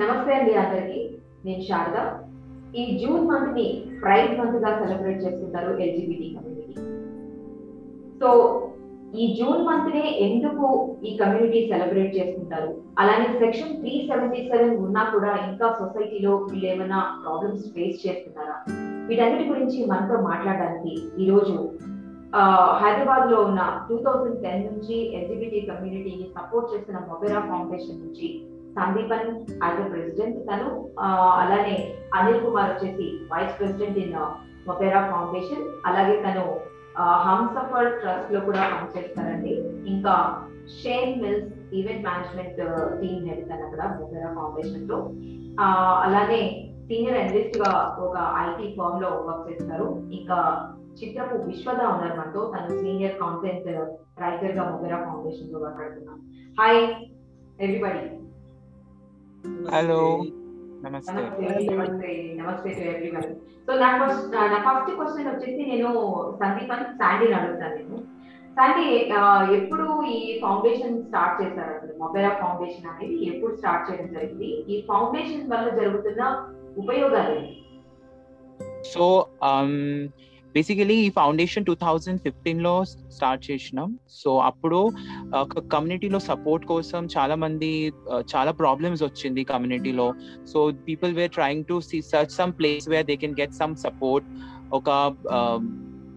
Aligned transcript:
నమస్తే 0.00 0.32
అండి 0.38 0.52
అందరికి. 0.62 0.98
నేను 1.46 1.62
శారద. 1.68 1.98
ఈ 2.80 2.82
జూన్ 3.00 3.24
మంత్ని 3.30 3.64
ప్రైడ్ 4.02 4.32
మంత్గా 4.40 4.70
సెలబ్రేట్ 4.80 5.22
చేస్తున్నారు 5.24 5.70
ఎల్జిబిటి 5.84 6.26
కమ్యూనిటీ. 6.34 6.74
సో 8.20 8.28
ఈ 9.20 9.24
జూన్ 9.38 9.62
మంత్ 9.68 9.88
నే 9.94 10.02
ఎందుకు 10.26 10.66
ఈ 11.08 11.10
కమ్యూనిటీ 11.20 11.60
సెలబ్రేట్ 11.70 12.12
చేసుకుంటారు 12.18 12.70
అలానే 13.02 13.28
సెక్షన్ 13.42 13.74
త్రీ 13.80 13.94
సెవెంటీ 14.10 14.42
సెవెన్ 14.50 14.74
ఉన్నా 14.86 15.02
కూడా 15.14 15.32
ఇంకా 15.48 15.68
సొసైటీలో 15.80 16.32
వీళ్ళు 16.50 16.66
ఏమైనా 16.72 17.00
ప్రాబ్లమ్స్ 17.22 17.64
ఫేస్ 17.76 17.98
చేస్తున్నారా? 18.04 18.56
వీటన్నిటి 19.08 19.46
గురించి 19.52 19.78
మనతో 19.92 20.18
మాట్లాడడానికి 20.30 20.94
ఈరోజు 21.24 21.56
హైదరాబాద్లో 22.82 23.38
ఉన్న 23.48 23.60
టూ 23.88 23.96
థౌజండ్ 24.06 24.40
టెన్ 24.44 24.66
నుంచి 24.70 24.96
ఎల్జిబిటీ 25.18 25.60
కమ్యూనిటీని 25.70 26.28
సపోర్ట్ 26.36 26.70
చేస్తున్న 26.74 27.00
మొబెరా 27.10 27.40
ఫౌండేషన్ 27.50 28.02
నుంచి 28.04 28.28
సందీపన్ 28.76 29.28
యాజ్ 29.64 29.90
ప్రెసిడెంట్ 29.92 30.38
తను 30.48 30.68
అలానే 31.40 31.76
అనిల్ 32.14 32.44
కుమార్ 32.44 32.70
వచ్చేసి 32.72 33.06
vice 33.32 33.58
president 33.58 33.98
in 33.98 34.14
Mopera 34.68 35.00
foundation 35.10 35.64
అలాగే 35.86 36.22
తను 36.22 36.44
హంసఫర్ 37.26 37.90
ట్రస్ట్లో 38.00 38.40
కూడా 38.40 38.62
పనిచేస్తారండి 38.74 39.52
ఇంకా 39.86 40.14
Shane 40.80 41.22
Mills 41.22 41.74
event 41.74 42.06
management 42.08 42.58
team 43.00 43.26
head 43.28 43.44
తను 43.50 43.66
అక్కడ 43.66 43.82
మొపేరా 44.00 44.30
ఫౌండేషన్లో. 44.34 44.98
అలానే 46.04 46.42
సీనియర్ 46.88 47.16
అనలిస్ట్గా 47.16 47.70
ఒక 47.98 48.16
ఐటీ 48.38 48.66
ఫర్మ్లో 48.76 49.08
వర్క్ 49.28 49.50
చేస్తారు. 49.50 49.88
ఇంకా 50.10 50.38
చిత్రపు 51.00 51.36
విశ్వద 51.42 51.80
ఉన్నారు 51.92 52.14
మనతో 52.20 52.52
తను 52.54 52.68
సీనియర్ 52.68 53.18
కాంటెంట్ 53.18 53.68
రైటర్గా 54.22 54.70
మొబైరా 54.70 54.98
ఫౌండేషన్లో 55.04 55.58
మాట్లాడుతున్నాం. 55.58 56.18
Hi 56.60 56.80
everybody 57.64 58.17
hello. 59.46 60.24
నమస్తే. 60.84 61.12
నమస్తే. 62.34 63.10
టు 63.16 63.34
సో 63.66 63.78
నా 63.78 64.08
ఫస్ట్ 64.08 64.32
నా 64.32 64.64
ఫస్ట్ 64.68 64.96
క్వశ్చన్ 64.96 65.28
వచ్చేసి 65.28 65.70
నేను 65.70 65.88
సందీపన్ 66.44 66.84
శాండీని 66.84 67.34
అడుగుతాను 67.34 67.74
నేను. 67.74 67.96
శాండీ 68.52 69.12
ఎప్పుడు 69.56 70.02
ఈ 70.06 70.40
ఫౌండేషన్ 70.42 71.02
స్టార్ట్ 71.02 71.42
చేశారు 71.42 71.70
అసలు? 71.70 71.98
మొబైల్ 71.98 72.30
ఫౌండేషన్ 72.30 72.90
అనేది 72.90 73.36
ఎప్పుడు 73.36 73.56
స్టార్ట్ 73.56 73.90
చేయడం 73.90 74.12
జరిగింది? 74.12 74.44
ఈ 74.44 74.84
ఫౌండేషన్ 74.88 75.50
వల్ల 75.50 75.68
జరుగుతున్న 75.68 76.52
ఉపయోగాలు 76.78 77.34
ఏంటి? 77.34 77.62
సో 78.84 79.26
బేసికలీ 80.58 80.94
ఈ 81.06 81.08
ఫౌండేషన్ 81.18 81.66
టూ 81.66 81.74
థౌజండ్ 81.82 82.20
ఫిఫ్టీన్లో 82.26 82.72
స్టార్ట్ 83.16 83.42
చేసినాం. 83.48 83.88
సో 84.20 84.30
అప్పుడు 84.50 84.78
ఒక 85.42 85.62
కమ్యూనిటీలో 85.74 86.18
సపోర్ట్ 86.30 86.64
కోసం 86.72 87.02
చాలా 87.16 87.34
మంది 87.44 87.70
చాలా 88.32 88.52
ప్రాబ్లమ్స్ 88.62 89.02
వచ్చింది 89.08 89.42
కమ్యూనిటీలో 89.52 90.06
so 90.52 90.60
people 90.88 91.12
were 91.18 91.32
trying 91.38 91.66
to 91.70 91.76
see 91.88 91.98
search 92.12 92.34
some 92.38 92.54
place 92.60 92.86
where 92.94 93.06
they 93.10 93.16
can 93.24 93.36
get 93.40 93.58
some 93.60 93.76
support 93.86 94.26
ఒక 94.78 94.88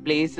ప్లేస్ 0.06 0.38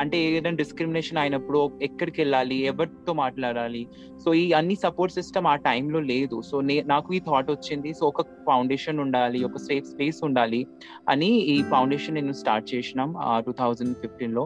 అంటే 0.00 0.18
ఏదైనా 0.18 0.56
డిస్క్రిమినేషన్ 0.56 1.18
అయినప్పుడు 1.18 1.70
ఎక్కడికి 1.82 2.20
వెళ్ళాలి 2.20 2.56
ఎవరితో 2.64 3.12
మాట్లాడాలి? 3.12 3.82
సో 4.24 4.34
ఈ 4.34 4.52
అన్ని 4.52 4.74
సపోర్ట్ 4.74 5.14
సిస్టమ్ 5.14 5.46
ఆ 5.46 5.54
టైంలో 5.56 6.00
లేదు. 6.00 6.42
సో 6.50 6.60
నాకు 6.60 7.14
ఈ 7.14 7.20
థాట్ 7.20 7.50
వచ్చింది. 7.50 7.92
సో 7.92 8.06
ఒక 8.06 8.22
ఫౌండేషన్ 8.48 8.98
ఉండాలి 8.98 9.44
ఒక 9.44 9.56
సేఫ్ 9.68 9.86
స్పేస్ 9.86 10.24
ఉండాలి 10.24 10.66
అని 11.08 11.30
ఈ 11.54 11.62
ఫౌండేషన్ 11.62 12.14
నేను 12.14 12.32
స్టార్ట్ 12.32 12.74
చేసినాం 12.74 13.14
టూ 13.46 13.52
థౌజండ్ 13.52 13.96
ఫిఫ్టీన్లో 13.96 14.44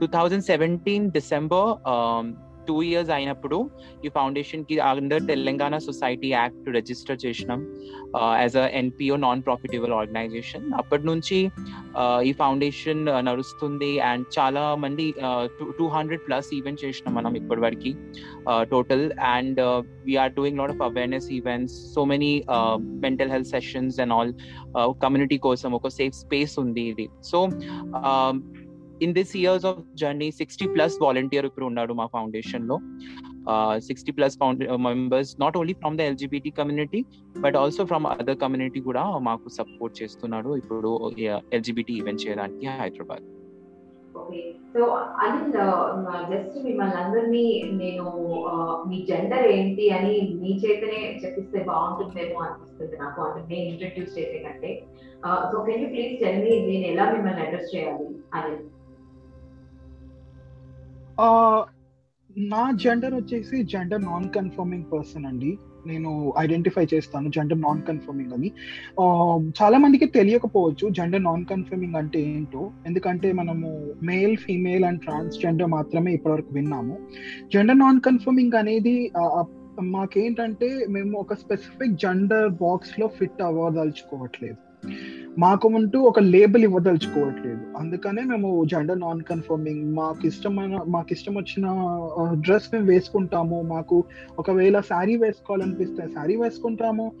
two 0.00 0.06
thousand 0.06 0.44
seventeen 0.44 1.10
December 1.10 1.70
two 2.68 2.76
years 2.82 3.10
అయినప్పుడు 3.10 3.58
ఈ 4.04 4.08
ఫౌండేషన్కి 4.08 4.76
under 4.86 5.24
Telangana 5.26 5.74
society 5.78 6.28
act 6.30 6.66
register 6.68 7.18
చేసినాం 7.24 7.60
as 8.42 8.56
a 8.56 8.66
NPO 8.80 9.16
non 9.16 9.42
profitable 9.42 9.92
organisation 9.92 10.66
అప్పటి 10.72 11.06
నుంచి 11.06 11.38
ఈ 12.22 12.32
ఫౌండేషన్ 12.32 13.02
నడుస్తుంది 13.22 13.92
అండ్ 14.00 14.26
చాలా 14.38 14.64
మంది 14.74 15.06
టూ 15.78 15.86
హండ్రెడ్ 15.88 16.24
ప్లస్ 16.26 16.50
ఈవెంట్ 16.54 16.82
చేసినాం 16.84 17.14
మనం 17.14 17.34
ఇప్పటి 17.36 17.60
వరకు 17.60 17.92
total 18.70 19.06
and 19.36 19.60
we're 20.04 20.32
doing 20.32 20.58
lot 20.58 20.74
of 20.76 20.82
awareness 20.82 21.28
events 21.32 21.76
so 21.94 22.02
many 22.04 22.32
mental 23.06 23.30
health 23.30 23.50
sessions 23.50 23.98
and 24.00 24.14
all 24.14 24.32
community 25.02 25.38
కోసం 25.38 25.72
ఒక 25.74 25.88
సేఫ్ 25.98 26.14
స్పేస్ 26.14 26.54
ఉంది 26.58 26.84
ఇది. 26.92 27.08
So 27.22 27.40
um, 28.00 28.34
in 29.04 29.14
this 29.18 29.32
years 29.40 29.66
of 29.70 29.80
journey 30.02 30.28
sixty 30.40 30.66
plus 30.74 30.96
volunteer 31.04 31.46
ఇప్పుడు 31.50 31.66
ఉన్నాడు 31.70 31.92
మా 32.00 32.06
ఫౌండేషన్లో. 32.16 32.78
Sixty 33.88 34.12
plus 34.18 34.36
members 34.88 35.32
not 35.44 35.56
only 35.60 35.74
from 35.82 35.96
the 36.00 36.08
LGBT 36.10 36.52
community 36.60 37.00
but 37.44 37.56
also 37.62 37.84
from 37.92 38.06
other 38.12 38.38
community 38.44 38.82
కూడా 38.88 39.04
మాకు 39.30 39.48
support 39.58 39.96
చేస్తున్నాడు 40.02 40.52
ఇప్పుడు 40.62 40.92
ఎల్జిబిటీ 41.58 41.94
ఈవెంట్ 42.02 42.24
చేయడానికి 42.26 42.66
Hyderabad. 42.82 43.26
So 44.74 44.84
Anil 45.24 45.56
uh, 45.64 46.20
just 46.30 46.56
మిమ్మల్ని 46.64 46.96
అందరినీ 47.02 47.44
నేను 47.82 48.06
uh, 48.52 48.74
మీ 48.88 48.98
జెండర్ 49.10 49.46
ఏంటి 49.56 49.84
అని 49.96 50.14
మీ 50.42 50.52
చేతనే 50.62 51.00
చెప్పిస్తే 51.22 51.58
బాగుంటుందేమో 51.68 52.38
అనిపిస్తుంది 52.46 52.96
నాకు. 53.02 53.20
అంటే 53.26 53.42
నేను 53.52 53.66
ఇంట్రడ్యూస్ 53.72 54.16
చేసే 54.18 54.38
కంటే 54.44 54.70
so 55.52 55.58
can 55.68 55.82
you 55.82 55.88
please 55.94 56.14
tell 56.22 56.40
me 56.44 56.54
నేను 56.70 56.86
ఎలా 56.92 57.04
మిమ్మల్ని 57.14 57.42
అడ్రస్ 57.46 57.70
చేయాలి 57.74 58.08
అనిల్? 58.38 58.60
నా 62.50 62.62
జెండర్ 62.82 63.14
వచ్చేసి 63.14 63.56
జెండర్ 63.72 64.04
నాన్ 64.04 64.28
కన్ఫర్మింగ్ 64.34 64.84
పర్సన్ 64.92 65.26
అండి. 65.26 65.50
నేను 65.86 66.10
ఐడెంటిఫై 66.38 66.86
చేస్తాను 66.94 67.28
జెండర్ 67.36 67.60
నాన్ 67.60 67.82
కన్ఫర్మింగ్ 67.88 68.32
అని 68.36 68.48
చాలా 69.60 69.76
మందికి 69.78 70.06
తెలియకపోవచ్చు 70.16 70.86
జెండర్ 70.98 71.24
నాన్ 71.24 71.44
కన్ఫర్మింగ్ 71.44 71.96
అంటే 72.00 72.20
ఏంటో. 72.22 72.70
ఎందుకంటే 72.86 73.28
మనము 73.40 73.68
మేల్ 74.02 74.36
ఫీమేల్ 74.36 74.84
అండ్ 74.84 75.00
ట్రాన్స్జెండర్ 75.00 75.72
మాత్రమే 75.76 76.12
ఇప్పటివరకు 76.14 76.52
విన్నాము. 76.52 76.96
జెండర్ 77.54 77.82
నాన్ 77.84 78.00
కన్ఫర్మింగ్ 78.00 78.58
అనేది 78.62 78.96
మాకేంటంటే 79.80 80.68
మేము 80.90 81.18
ఒక 81.18 81.34
స్పెసిఫిక్ 81.34 81.98
జెండర్ 82.04 82.48
బాక్స్లో 82.62 83.06
ఫిట్ 83.18 83.42
అవ్వదలుచుకోవట్లేదు. 83.42 84.60
మాకు 85.38 85.68
ఉంటూ 85.68 85.98
ఒక 86.00 86.20
లేబుల్ 86.20 86.62
ఇవ్వదలుచుకోవట్లేదు. 86.64 87.62
అందుకనే 87.78 88.22
మేము 88.22 88.64
జెండర్ 88.64 89.00
నాన్ 89.00 89.22
కన్ఫర్మింగ్ 89.30 89.94
మాకు 89.94 90.26
ఇష్టమైన 90.26 90.76
మాకు 90.88 91.08
ఇష్టం 91.12 91.34
వచ్చిన 91.34 91.66
డ్రెస్ 92.44 92.68
మేము 92.74 92.86
వేసుకుంటాము. 92.86 93.62
మాకు 93.62 94.04
ఒకవేళ 94.38 94.80
శారీ 94.80 95.16
వేసుకోవాలనిపిస్తే 95.16 96.06
శారీ 96.14 96.36
వేసుకుంటాము. 96.36 97.12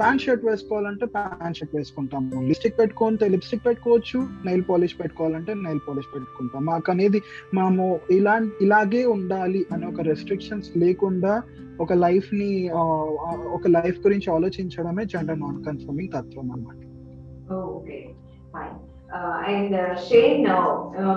ప్యాంట్ 0.00 0.22
షర్ట్ 0.22 0.44
వేసుకోవాలంటే 0.46 1.06
ప్యాంట్ 1.06 1.58
షర్ట్ 1.58 1.76
వేసుకుంటాము. 1.76 2.42
లిప్స్టిక్ 2.48 2.78
పెట్టుకుంటే 2.78 3.28
లిప్స్టిక్ 3.28 3.66
పెట్టుకోవచ్చు. 3.66 4.18
నెయిల్ 4.44 4.64
పాలిష్ 4.70 4.96
పెట్టుకోవాలంటే 5.00 5.54
నెయిల్ 5.54 5.80
పాలిష్ 5.88 6.10
పెట్టుకుంటాం. 6.14 6.64
మాకు 6.64 6.90
అనేది 6.92 7.22
మేము 7.54 7.98
ఇలా 8.10 8.34
ఇలాగే 8.62 9.04
ఉండాలి 9.16 9.66
అనే 9.72 9.86
ఒక 9.86 10.00
రెస్ట్రిక్షన్స్ 10.00 10.70
లేకుండా 10.76 11.42
ఒక 11.80 11.92
లైఫ్ని 11.92 12.50
ఒక 13.56 13.66
లైఫ్ 13.68 14.00
గురించి 14.06 14.28
ఆలోచించడమే 14.34 15.04
జెండర్ 15.04 15.40
నాన్ 15.40 15.64
కన్ఫర్మింగ్ 15.64 16.12
తత్వం 16.16 16.52
అన్నమాట. 16.52 16.85
ఓకే 17.86 17.98
ఫైన్ 18.52 18.76
అండ్ 19.48 19.98
షేన్ 19.98 20.46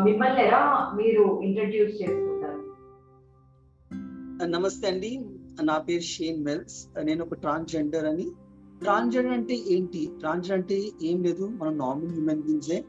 మిమ్మల్ని 0.04 0.42
ఎలా 0.48 0.92
మీరు 0.96 1.42
ఇంట్రడ్యూస్ 1.44 1.96
చేసుకుంటారు? 2.02 2.60
Uh, 4.44 4.50
నమస్తే 4.50 4.88
అండి. 4.88 5.22
Uh, 5.56 5.64
నా 5.64 5.78
పేరు 5.78 6.02
షేన్ 6.02 6.44
మెల్స్ 6.44 6.76
uh, 6.98 7.06
నేను 7.06 7.26
ఒక 7.26 7.34
ట్రాన్స్జెండర్ 7.34 8.06
అని. 8.06 8.28
ట్రాన్స్జెండర్ 8.80 9.34
అంటే 9.34 9.56
ఏంటి? 9.68 10.10
ట్రాన్స్జెండర్ 10.20 10.60
అంటే 10.60 11.08
ఏం 11.08 11.24
లేదు. 11.24 11.52
మనం 11.62 11.78
నార్మల్ 11.78 12.12
హ్యూమన్ 12.12 12.44
బీయింగ్సే 12.44 12.84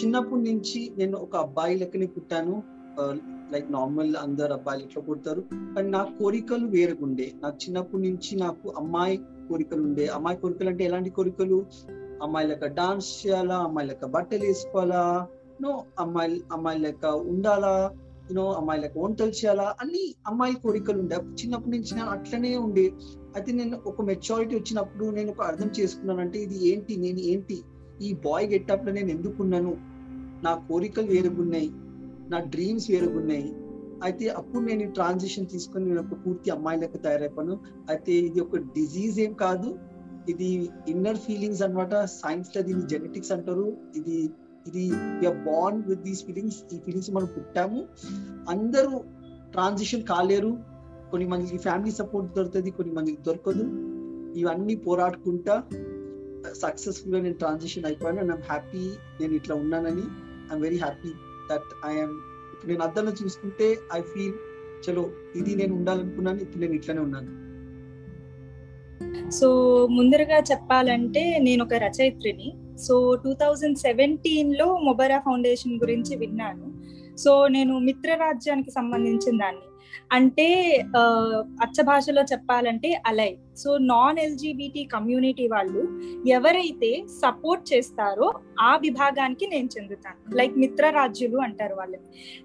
చిన్నప్పటి 0.00 0.42
నుంచి 0.42 0.92
నేను 0.98 1.18
ఒక 1.18 1.36
అబ్బాయి 1.36 1.78
లెక్కనే 1.78 2.06
పుట్టాను. 2.06 2.62
లైక్ 3.52 3.72
నార్మల్ 3.72 4.14
అందరు 4.16 4.52
అబ్బాయిలు 4.52 4.84
ఎట్లా 4.84 5.02
పుడతారు. 5.02 5.44
కానీ 5.76 5.88
నా 5.90 6.02
కోరికలు 6.18 6.66
వేరుగుండే. 6.66 7.32
నాకు 7.42 7.56
చిన్నప్పటి 7.64 8.02
నుంచి 8.02 8.36
నాకు 8.36 8.72
అమ్మాయి 8.76 9.16
కోరికలు 9.48 9.82
ఉండే. 9.82 10.06
అమ్మాయి 10.06 10.36
కోరికలు 10.36 10.68
అంటే 10.68 10.84
ఎలాంటి 10.84 11.10
కోరికలు? 11.10 11.66
అమ్మాయిల 12.22 12.50
యొక్క 12.50 12.66
డాన్స్ 12.66 13.26
చేయాలా? 13.26 13.56
అమ్మాయిల 13.56 13.90
యొక్క 13.90 14.06
బట్టలు 14.06 14.44
వేసుకోవాలా? 14.44 15.28
నో 15.60 15.84
అమ్మాయి 15.98 16.42
అమ్మాయిల 16.52 16.86
యొక్క 16.86 17.06
ఉండాలా? 17.06 17.92
యూనో 18.30 18.44
అమ్మాయిల 18.52 18.84
యొక్క 18.84 18.98
వంటలు 18.98 19.30
చేయాలా? 19.30 19.74
అన్ని 19.80 20.14
అమ్మాయి 20.26 20.54
కోరికలు 20.54 21.00
ఉండే 21.00 21.16
చిన్నప్పటి 21.16 21.70
నుంచి 21.70 21.94
నేను 21.94 22.10
అట్లనే 22.10 22.56
ఉండే. 22.56 22.92
అయితే 23.36 23.52
నేను 23.52 23.80
ఒక 23.86 24.02
మెచ్యూరిటీ 24.02 24.56
వచ్చినప్పుడు 24.56 25.04
నేను 25.04 25.30
ఒక 25.30 25.42
అర్థం 25.42 25.70
చేసుకున్నానంటే 25.80 26.38
ఇది 26.38 26.68
ఏంటి? 26.68 26.96
నేను 26.96 27.20
ఏంటి? 27.20 27.64
ఈ 28.00 28.12
బాయ్ 28.12 28.46
గెటప్లో 28.46 28.92
నేను 28.92 29.10
ఎందుకున్నాను 29.10 29.72
నా 30.44 30.54
కోరికలు 30.68 31.06
వేరుగున్నాయి. 31.06 31.70
నా 32.30 32.38
డ్రీమ్స్ 32.40 32.90
వేరుగున్నాయి. 32.90 33.54
అయితే 34.02 34.28
అప్పుడు 34.28 34.62
నేను 34.64 34.90
ట్రాన్సిషన్ 34.90 35.46
తీసుకొని 35.46 35.84
నేను 35.86 36.00
ఒక 36.00 36.26
పూర్తి 36.26 36.50
అమ్మాయిలకు 36.50 36.96
తయారైపోను 36.96 37.60
అయితే 37.90 38.12
ఇది 38.12 38.40
ఒక 38.40 38.56
డిజీజ్ 38.56 39.20
ఏం 39.20 39.32
కాదు. 39.32 39.78
ఇది 40.28 40.70
ఇన్నర్ 40.88 41.16
ఫీలింగ్స్ 41.16 41.62
అనమాట 41.62 41.94
సైన్స్లో 42.04 42.62
దీన్ని 42.62 42.88
జెనెటిక్స్ 42.88 43.32
అంటారు. 43.32 43.76
ఇది 43.96 44.30
ఇది 44.66 44.84
బాండ్ 45.30 45.86
విత్ 45.88 46.00
దీస్ 46.00 46.24
ఫీలింగ్స్ 46.24 46.74
ఈ 46.74 46.78
ఫీలింగ్స్ 46.78 47.10
మనం 47.10 47.26
పుట్టాము. 47.26 47.88
అందరూ 48.48 49.04
ట్రాన్సిషన్ 49.52 50.02
కాలేరు. 50.02 50.58
కొన్ని 51.10 51.28
మందికి 51.28 51.58
ఫ్యామిలీ 51.58 51.90
సపోర్ట్ 51.90 52.34
దొరుకుతుంది 52.34 52.70
కొన్ని 52.70 52.92
మందికి 52.94 53.22
దొరకదు. 53.22 53.64
ఇవన్నీ 54.40 54.74
పోరాడుకుంటా 54.74 55.64
సక్సెస్ఫుల్గా 56.52 57.22
నేను 57.22 57.34
ట్రాన్సిషన్ 57.34 57.84
అయిపోయాను. 57.84 58.18
అండ్ 58.18 58.32
ఐమ్ 58.32 58.42
హ్యాపీ 58.42 58.84
నేను 59.20 59.32
ఇట్లా 59.32 59.54
ఉన్నానని. 59.54 60.06
I'm 60.50 60.62
very 60.62 60.76
happy 60.76 61.12
that 61.50 61.86
I'm 61.86 62.14
ఇప్పుడు 62.52 62.70
నేను 62.72 62.82
అద్దంలో 62.82 63.12
చూసుకుంటే 63.12 63.78
ఐ 63.92 64.00
ఫీల్ 64.00 64.34
చలో 64.84 65.10
ఇది 65.36 65.54
నేను 65.54 65.74
ఉండాలనుకున్నాను 65.74 66.40
ఇప్పుడు 66.40 66.58
నేను 66.58 66.74
ఇట్లానే 66.74 67.00
ఉన్నాను. 67.00 67.51
సో 69.30 69.48
ముందరగా 69.90 70.38
చెప్పాలంటే 70.38 71.38
నేను 71.38 71.64
ఒక 71.64 71.74
రచయిత్రిని. 71.74 72.52
సో 72.78 73.14
టూ 73.14 73.32
థౌజండ్ 73.32 73.78
సెవెంటీన్లో 73.78 74.76
మొబైరా 74.76 75.18
ఫౌండేషన్ 75.18 75.72
గురించి 75.72 76.16
విన్నాను. 76.16 76.72
సో 77.16 77.48
నేను 77.48 77.78
మిత్రరాజ్యానికి 77.78 78.70
సంబంధించిన 78.70 79.38
దాన్ని. 79.38 79.71
అంటే 80.12 80.78
ఆ, 80.96 81.00
అచ్చ 81.62 81.82
భాషలో 81.82 82.22
చెప్పాలంటే 82.22 83.02
ally. 83.06 83.36
So 83.56 83.78
non 83.78 84.18
LGBT 84.18 84.84
community 84.84 85.46
వాళ్ళు 85.46 86.00
ఎవరైతే 86.28 87.04
సపోర్ట్ 87.22 87.72
చేస్తారో 87.72 88.32
ఆ 88.60 88.76
విభాగానికి 88.76 89.46
నేను 89.46 89.68
చెందుతాను. 89.78 90.36
లైక్ 90.36 90.58
మిత్రరాజ్యులు 90.58 91.38
అంటారు 91.38 91.74
వాళ్ళని. 91.74 91.98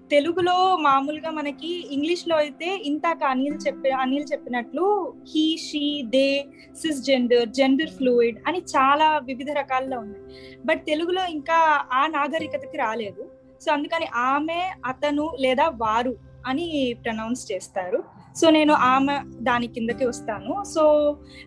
తెలుగులో 0.08 0.76
మామూలుగా 0.76 1.30
మనకి 1.30 1.94
ఇంగ్లీష్లో 1.94 2.36
అయితే 2.36 2.82
ఇంతాక 2.84 3.24
అనిల్ 3.24 3.66
చెప్పి 3.66 3.90
అనిల్ 3.90 4.24
చెప్పినట్లు 4.32 5.14
he 5.34 5.56
she 5.56 6.02
they 6.02 6.44
cis 6.76 7.02
gender 7.02 7.48
gender 7.48 7.90
fluid 7.90 8.38
అని 8.46 8.58
చాలా 8.58 9.18
వివిధ 9.18 9.50
రకాల్లో 9.50 9.98
ఉన్నాయి. 9.98 10.24
బట్ 10.66 10.86
తెలుగులో 10.86 11.26
ఇంకా 11.26 11.86
ఆ 11.92 12.06
నాగరికతకి 12.06 12.76
రాలేదు. 12.76 13.30
సో 13.60 13.72
అందుకని 13.72 14.06
ఆమె 14.14 14.72
అతను 14.86 15.30
లేదా 15.40 15.68
వారు 15.68 16.27
అని 16.48 16.66
ప్రనౌన్స్ 17.04 17.42
చేస్తారు 17.52 18.00
సో 18.36 18.46
నేను 18.50 18.74
ఆమె 18.88 19.16
దాని 19.40 19.66
కిందకి 19.68 20.04
వస్తాను 20.06 20.52
సో 20.66 20.84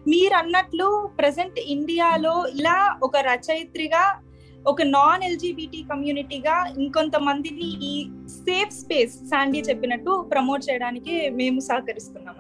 మీరు 0.07 0.35
అన్నట్లు 0.35 0.87
ప్రజెంట్ 1.19 1.59
ఇండియాలో 1.75 2.35
ఇలా 2.55 2.77
ఒక 3.03 3.17
రచయిత్రిగా 3.27 4.03
ఒక 4.65 4.81
నాన్ 4.89 5.23
ఎల్జీబీటీ 5.23 5.79
కమ్యూనిటీగా 5.83 6.55
ఇంకొంతమందిని 6.77 7.69
ఈ 7.83 7.93
సేఫ్ 8.39 8.73
స్పేస్ 8.73 9.15
శాండీ 9.29 9.61
చెప్పినట్టు 9.69 10.13
ప్రమోట్ 10.31 10.67
చేయడానికి 10.69 11.15
మేము 11.35 11.61
సహకరిస్తున్నాం 11.69 12.37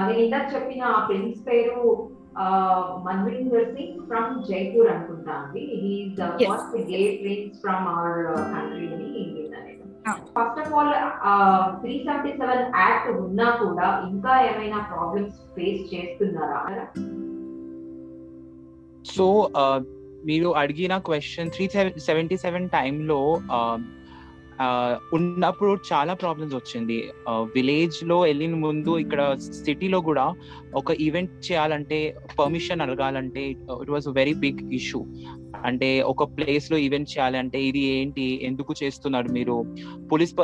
నేను 0.00 0.20
ఇందాక 0.20 0.46
చెప్పిన 0.54 0.82
ఆ 0.90 1.00
ప్రిన్స్ 1.06 1.40
పేరు 1.48 1.80
మన్విందర్ 3.04 3.68
సింగ్ 3.74 4.00
ఫ్రమ్ 4.06 4.30
జైపూర్ 4.48 4.88
అనుకుంటా 4.92 5.34
అండి 5.36 5.64
Yes. 6.36 6.48
First 6.50 6.74
gay 6.90 7.02
prince 7.20 7.58
from 7.60 7.86
our 7.90 8.18
country. 8.52 8.88
First 10.06 10.58
of 10.62 10.72
all 10.78 10.92
three 11.80 11.94
seventy 12.06 12.32
seven 12.40 12.64
act 12.84 13.08
ఉన్నా 13.24 13.48
కూడా 13.62 13.86
ఇంకా 14.10 14.32
ఏమైనా 14.48 14.78
ప్రాబ్లమ్స్ 14.90 15.38
ఫేస్ 15.56 15.82
చేస్తున్నారా? 15.94 16.60
సో 19.14 19.26
మీరు 20.28 20.50
అడిగిన 20.62 20.94
క్వశ్చన్ 21.08 21.52
త్రీ 21.54 21.64
సెవెంటీ 22.08 22.36
సెవెన్ 22.44 22.68
టైంలో 22.76 23.20
ఉన్నప్పుడు 25.16 25.72
చాలా 25.88 26.12
ప్రాబ్లమ్స్ 26.22 26.54
వచ్చింది. 26.56 26.98
విలేజ్లో 27.54 28.16
వెళ్ళిన 28.28 28.54
ముందు 28.66 28.92
ఇక్కడ 29.04 29.22
సిటీలో 29.64 29.98
కూడా 30.08 30.26
ఒక 30.80 30.90
ఈవెంట్ 31.06 31.32
చేయాలంటే 31.46 31.98
పర్మిషన్ 32.40 32.84
అడగాలంటే 32.84 33.42
it 33.54 33.92
was 33.94 34.06
very 34.20 34.34
big 34.44 34.62
issue 34.80 35.00
అంటే 35.68 36.00
ఒక 36.02 36.24
ప్లేస్లో 36.36 36.76
ఈవెంట్ 36.78 37.10
చేయాలంటే 37.10 37.62
ఇది 37.62 37.78
ఏంటి? 37.78 38.40
ఎందుకు 38.42 38.74
చేస్తున్నారు 38.82 39.28
మీరు? 39.28 39.56
పోలీస్ 40.12 40.34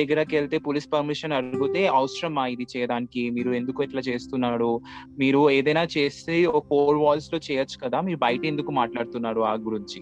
దగ్గరకి 0.00 0.36
వెళ్తే 0.36 0.58
పోలీస్ 0.58 0.88
పర్మిషన్ 0.92 1.32
అడిగితే 1.32 1.86
అవసరమా 1.86 2.46
ఇది 2.46 2.66
చేయడానికి? 2.76 3.30
మీరు 3.30 3.50
ఎందుకు 3.50 3.82
ఇట్లా 3.82 4.02
చేస్తున్నారు? 4.08 4.80
మీరు 5.18 5.50
ఏదైనా 5.50 5.86
చేస్తే 5.96 6.46
ఒక 6.46 6.64
ఫోర్ 6.68 6.96
వాల్స్లో 6.96 7.40
చేయొచ్చు 7.50 7.78
కదా? 7.84 8.00
మీరు 8.00 8.18
బయట 8.18 8.44
ఎందుకు 8.44 8.70
మాట్లాడుతున్నారు 8.70 9.40
ఆ 9.40 9.54
గురించి? 9.54 10.00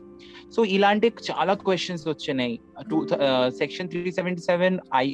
సో 0.57 0.65
ఇలాంటి 0.65 1.13
చాలా 1.31 1.55
క్వశ్చన్స్ 1.55 2.09
వచ్చినాయి 2.09 2.59
to 2.91 3.07
section 3.49 3.89
three 3.89 4.13
seventy 4.13 4.41
seven 4.41 4.79
I 4.95 5.07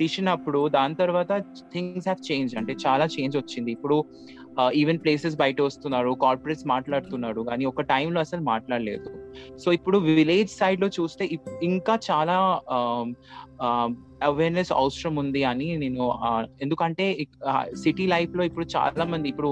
తీసినప్పుడు 0.00 0.68
దాని 0.68 0.94
తర్వాత 0.94 1.32
థింగ్స్ 1.72 2.06
హ్యావ్ 2.08 2.32
చేంజ్ 2.32 2.56
అంటే 2.56 2.72
చాలా 2.86 3.04
చేంజ్ 3.04 3.36
వచ్చింది. 3.36 3.72
ఇప్పుడు 3.72 4.04
ఈవెన్ 4.74 4.98
ప్లేసెస్ 4.98 5.36
బయట 5.36 5.60
వస్తున్నారు 5.60 6.16
కార్పొరేట్స్ 6.22 6.66
మాట్లాడుతున్నారు 6.66 7.40
కానీ 7.40 7.64
ఒక 7.64 7.80
టైంలో 7.80 8.20
అసలు 8.20 8.40
మాట్లాడలేదు. 8.40 9.10
సో 9.58 9.72
ఇప్పుడు 9.72 9.98
విలేజ్ 9.98 10.50
సైడ్లో 10.50 10.88
చూస్తే 10.88 11.28
ఇంకా 11.62 11.98
చాలా 12.10 12.36
అవేర్నెస్ 14.28 14.72
అవసరం 14.80 15.14
ఉంది 15.22 15.42
అని 15.50 15.68
నేను 15.76 16.04
ఎందుకంటే 16.62 17.06
సిటీ 17.82 18.06
లైఫ్లో 18.06 18.42
ఇప్పుడు 18.50 18.66
చాలా 18.76 19.04
మంది 19.12 19.26
ఇప్పుడు 19.32 19.50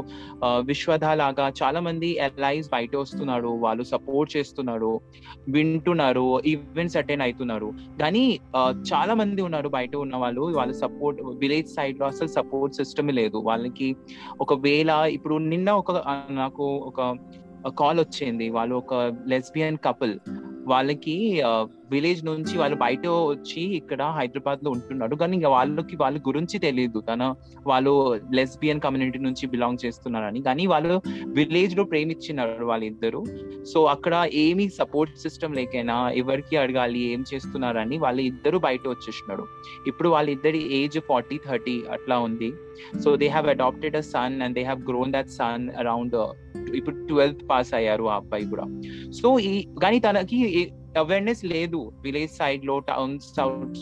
విశ్వధ 0.71 1.05
లాగా 1.23 1.47
చాలా 1.61 1.81
మంది 1.87 2.11
ఎలైస్ 2.27 2.69
బయట 2.77 2.93
వస్తున్నారు 3.03 3.53
వాళ్ళు 3.65 3.87
సపోర్ట్ 3.93 4.31
చేస్తున్నారు 4.37 4.93
వింటున్నారు 5.57 6.25
ఈవెంట్స్ 6.53 6.99
అటెండ్ 7.03 7.25
అవుతున్నారు. 7.27 7.69
కానీ 8.03 8.25
చాలా 8.93 9.15
మంది 9.21 9.41
ఉన్నారు 9.49 9.69
బయట 9.77 9.95
ఉన్న 10.05 10.17
వాళ్ళు 10.25 10.45
వాళ్ళ 10.59 10.73
సపోర్ట్ 10.85 11.21
విలేజ్ 11.43 11.71
సైడ్లో 11.77 12.07
అసలు 12.07 12.31
సపోర్ట్ 12.39 12.79
సిస్టమ్ 12.81 13.13
లేదు. 13.21 13.39
వాళ్ళకి 13.51 13.89
ఒకవేళ 14.41 14.91
ఇప్పుడు 15.17 15.37
నిన్న 15.53 15.71
ఒక 15.83 15.91
నాకు 16.43 16.67
ఒక 16.91 17.01
కాల్ 17.81 18.01
వచ్చింది. 18.01 18.49
వాళ్ళు 18.57 18.75
ఒక 18.83 18.95
లెస్బియన్ 19.33 19.79
కపుల్ 19.87 20.15
వాళ్ళకి 20.73 21.17
విలేజ్ 21.93 22.25
నుంచి 22.25 22.59
వాళ్ళు 22.59 22.77
బయట 22.77 23.07
వచ్చి 23.07 23.63
ఇక్కడ 23.77 24.03
హైదరాబాద్లో 24.03 24.71
ఉంటున్నారు. 24.71 25.17
కానీ 25.17 25.37
ఇంకా 25.37 25.49
వాళ్ళకి 25.49 25.97
వాళ్ళ 25.97 26.19
గురించి 26.19 26.59
తెలియదు 26.59 27.01
తన 27.01 27.35
వాళ్ళు 27.67 28.21
లెస్బియన్ 28.35 28.81
కమ్యూనిటీ 28.81 29.19
నుంచి 29.19 29.47
బిలాంగ్ 29.47 29.87
చేస్తున్నారని. 29.87 30.43
కానీ 30.43 30.67
వాళ్ళు 30.67 31.03
విలేజ్లో 31.27 31.85
ప్రేమిచ్చినారు 31.85 32.65
వాళ్ళిద్దరు. 32.65 33.25
సో 33.65 33.85
అక్కడ 33.85 34.29
ఏమి 34.35 34.69
సపోర్ట్ 34.69 35.19
సిస్టమ్ 35.19 35.55
లేకైనా 35.55 36.11
ఎవరికి 36.11 36.57
అడగాలి 36.57 37.01
ఏం 37.13 37.25
చేస్తున్నారని 37.35 37.99
వాళ్ళు 37.99 38.23
ఇద్దరు 38.23 38.59
బయట 38.59 38.89
వచ్చేసినారు. 38.89 39.47
ఇప్పుడు 39.87 40.09
వాళ్ళిద్దరి 40.09 40.83
ఏజ్ 40.83 40.99
ఫార్టీ 41.09 41.41
థర్టీ 41.47 41.83
అట్లా 41.93 42.19
ఉంది. 42.19 42.53
So 43.05 43.17
they 43.17 43.29
have 43.29 43.49
adapted 43.49 43.97
a 43.97 44.01
son 44.01 44.43
and 44.43 44.55
they 44.55 44.63
have 44.63 44.83
grown 44.83 45.13
that 45.13 45.29
son 45.29 45.71
around 45.71 46.17
ఇప్పుడు 46.75 47.07
ట్వెల్త్ 47.07 47.51
పాస్ 47.51 47.75
అయ్యారు 47.75 48.05
ఆ 48.05 48.17
అబ్బాయి 48.17 48.45
కూడా. 48.45 48.65
సో 49.11 49.39
ఈ 49.39 49.67
కానీ 49.83 49.99
తనకి 49.99 50.73
అవేర్నెస్ 50.99 51.45
లేదు. 51.45 51.93
విలేజ్ 52.03 52.31
సైడ్లో 52.31 52.79
టౌన్స్ 52.79 53.27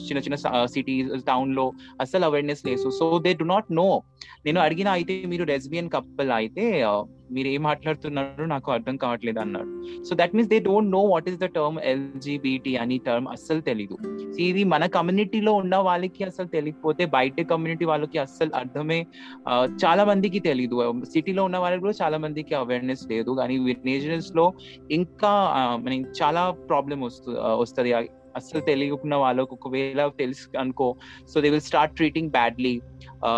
చిన్న 0.09 0.19
చిన్న 0.19 0.67
సిటీస్ 0.67 1.09
టౌన్లో 1.27 1.73
అసలు 2.01 2.25
అవేర్నెస్ 2.25 2.67
లేదు. 2.67 2.91
So 2.91 3.19
they 3.19 3.33
do 3.35 3.45
not 3.45 3.73
know 3.73 4.03
నేను 4.47 4.61
అడిగిన 4.61 4.89
అయితే 4.89 5.23
మీరు 5.27 5.45
రెస్బియన్ 5.45 5.91
కపుల్ 5.91 6.31
అయితే 6.31 6.83
మీరు 7.31 7.49
ఏం 7.49 7.63
మాట్లాడుతున్నారు 7.63 8.45
నాకు 8.45 8.73
అర్థం 8.73 8.97
కావట్లేదు 8.97 9.39
అన్నాడు. 9.39 10.05
So 10.05 10.17
that 10.17 10.35
means 10.35 10.51
they 10.51 10.59
don't 10.59 10.91
know 10.91 11.01
what 11.01 11.29
is 11.29 11.39
the 11.39 11.45
term 11.45 11.79
LGBT 11.79 12.77
అని 12.77 12.99
టర్మ్ 12.99 13.29
అస్సలు 13.29 13.61
తెలీదు. 13.61 13.99
ఇది 14.41 14.65
మన 14.65 14.87
కమ్యూనిటీలో 14.87 15.53
ఉన్న 15.53 15.77
వాళ్ళకి 15.77 16.25
అసలు 16.25 16.47
తెలియకపోతే 16.47 17.07
బయట 17.07 17.41
కమ్యూనిటీ 17.43 17.85
వాళ్ళకి 17.85 18.19
అస్సలు 18.19 18.51
అర్థమే 18.57 19.07
చాలా 19.85 20.05
మందికి 20.05 20.39
తెలీదు. 20.39 21.03
సిటీలో 21.13 21.45
ఉన్న 21.45 21.59
వాళ్ళకి 21.59 21.81
కూడా 21.81 21.95
చాలా 22.03 22.19
మందికి 22.19 22.55
అవేర్నెస్ 22.55 23.09
లేదు. 23.11 23.31
కానీ 23.31 23.59
విలేజెస్లో 23.59 24.53
ఇంకా 24.91 25.29
ఆ, 25.29 25.77
చాలా 26.23 26.51
ప్రాబ్లం 26.51 27.01
వస్తు 27.01 27.31
వస్తుంది. 27.31 27.93
అస్సలు 28.37 28.61
తెలియకున్న 28.61 29.15
వాళ్ళకు 29.15 29.55
ఒకవేళ 29.55 30.07
తెలుసు 30.09 30.59
అనుకో 30.59 30.97
so 31.29 31.41
they 31.41 31.51
will 31.51 31.61
start 31.61 31.95
treating 31.95 32.31
badly 32.31 32.81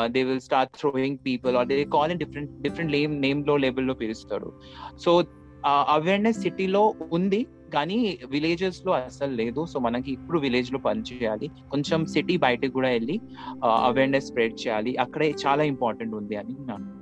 they 0.07 0.23
will 0.23 0.41
start 0.41 0.73
throwing 0.81 1.19
people 1.27 1.57
or 1.57 1.67
they 1.67 1.85
call 1.85 2.13
in 2.13 2.19
different 2.19 2.63
different 2.63 2.93
name 2.93 3.21
నేమ్లో 3.21 3.57
లెవెల్లో 3.57 3.95
పిలుస్తాడు 3.95 4.53
సో 4.99 5.25
అవేర్నెస్ 5.65 6.41
సిటీలో 6.41 6.95
ఉంది 7.13 7.47
కానీ 7.75 8.19
విలేజెస్లో 8.31 8.93
అసలు 8.93 9.33
లేదు. 9.33 9.67
సో 9.67 9.79
మనకి 9.79 10.13
ఇప్పుడు 10.13 10.39
విలేజ్లో 10.39 10.79
పని 10.79 11.03
చేయాలి. 11.03 11.51
కొంచెం 11.71 12.07
సిటీ 12.07 12.37
బయటకు 12.37 12.73
కూడా 12.73 12.89
వెళ్ళి 12.89 13.21
అవేర్నెస్ 13.65 14.27
స్ప్రెడ్ 14.27 14.67
చేయాలి. 14.67 14.97
అక్కడే 14.97 15.35
చాలా 15.47 15.63
ఇంపార్టెంట్ 15.63 16.15
ఉంది 16.15 16.37
అని 16.37 16.55
నేను 16.59 17.00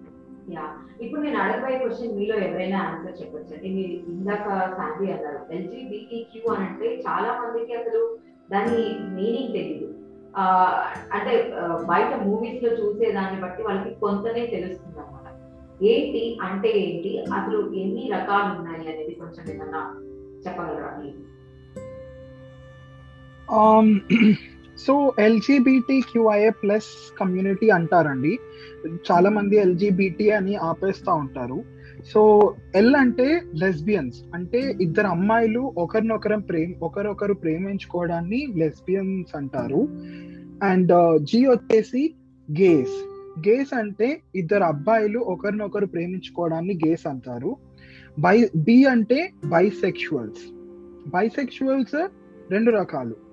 యా. 0.48 0.64
ఇప్పుడు 1.00 1.20
నేను 1.20 1.38
అడగబోయే 1.40 1.78
క్వశ్చన్ 1.78 2.16
మీలో 2.16 2.36
ఎవరైనా 2.44 2.78
ఆన్సర్ 2.84 3.18
చెప్పొచ్చు? 3.20 3.50
అంటే 3.54 3.68
మీరు 3.74 3.92
ఇందాక 4.12 4.44
శాంతి 4.76 5.12
అన్నారు 5.14 5.40
ఎల్జీబీటీక్యూ 5.56 6.42
అని 6.52 6.64
అంటే 6.66 6.88
చాలా 7.06 7.30
మందికి 7.40 7.72
అసలు 7.74 8.00
దాని 8.48 8.78
మీనింగ్ 9.16 9.54
తెలియదు 9.54 9.88
అంటే 11.12 11.32
బయట 11.86 12.10
మూవీస్లో 12.24 12.70
చూసే 12.80 13.06
దాన్ని 13.12 13.38
బట్టి 13.42 13.62
వాళ్ళకి 13.62 13.90
కొంతనే 14.02 14.42
తెలుస్తుంది 14.52 14.98
అనమాట 14.98 15.26
ఏంటి 15.84 16.22
అంటే 16.46 16.70
ఏంటి? 16.82 17.10
అసలు 17.34 17.58
ఎన్ని 17.76 18.04
రకాలు 18.14 18.50
ఉన్నాయి 18.54 18.84
అనేది 18.84 19.14
కొంచెం 19.14 19.44
ఏమన్నా 19.52 19.82
చెప్పగలరా 20.44 20.90
మీరు 20.98 21.20
so 24.86 25.12
LGBT 25.18 26.00
QIA 26.00 26.50
plus 26.50 27.18
community 27.18 27.68
అంటారండి. 27.68 28.38
చాలా 29.10 29.30
మంది 29.30 29.56
ఎల్జీబీటీ 29.56 30.30
అని 30.30 30.56
ఆపేస్తూ 30.56 31.14
ఉంటారు. 31.14 31.78
సో 32.14 32.54
ఎల్ 32.74 32.94
అంటే 32.94 33.42
లెస్బియన్స్ 33.54 34.16
అంటే 34.34 34.74
ఇద్దరు 34.80 35.06
అమ్మాయిలు 35.06 35.72
ఒకరినొకరం 35.78 36.40
ప్రేమ 36.40 36.72
ఒకరొకరు 36.82 37.34
ప్రేమించుకోవడాన్ని 37.34 38.46
లెస్బియన్స్ 38.56 39.36
అంటారు. 39.36 39.88
అండ్ 40.62 40.92
uh, 40.92 41.24
జీ 41.24 41.46
వచ్చేసి 41.46 42.14
గేస్. 42.60 42.96
గేస్ 43.48 43.74
అంటే 43.74 44.20
ఇద్దరు 44.34 44.62
అబ్బాయిలు 44.62 45.18
ఒకరినొకరు 45.18 45.86
ప్రేమించుకోవడాన్ని 45.86 46.80
గేస్ 46.86 47.06
అంటారు. 47.06 47.56
బై 48.20 48.50
బి 48.56 48.84
అంటే 48.84 49.30
బైసెక్షువల్స్. 49.44 50.44
బైసెక్షువల్స్ 51.10 52.08
రెండు 52.50 52.70
రకాలు. 52.70 53.27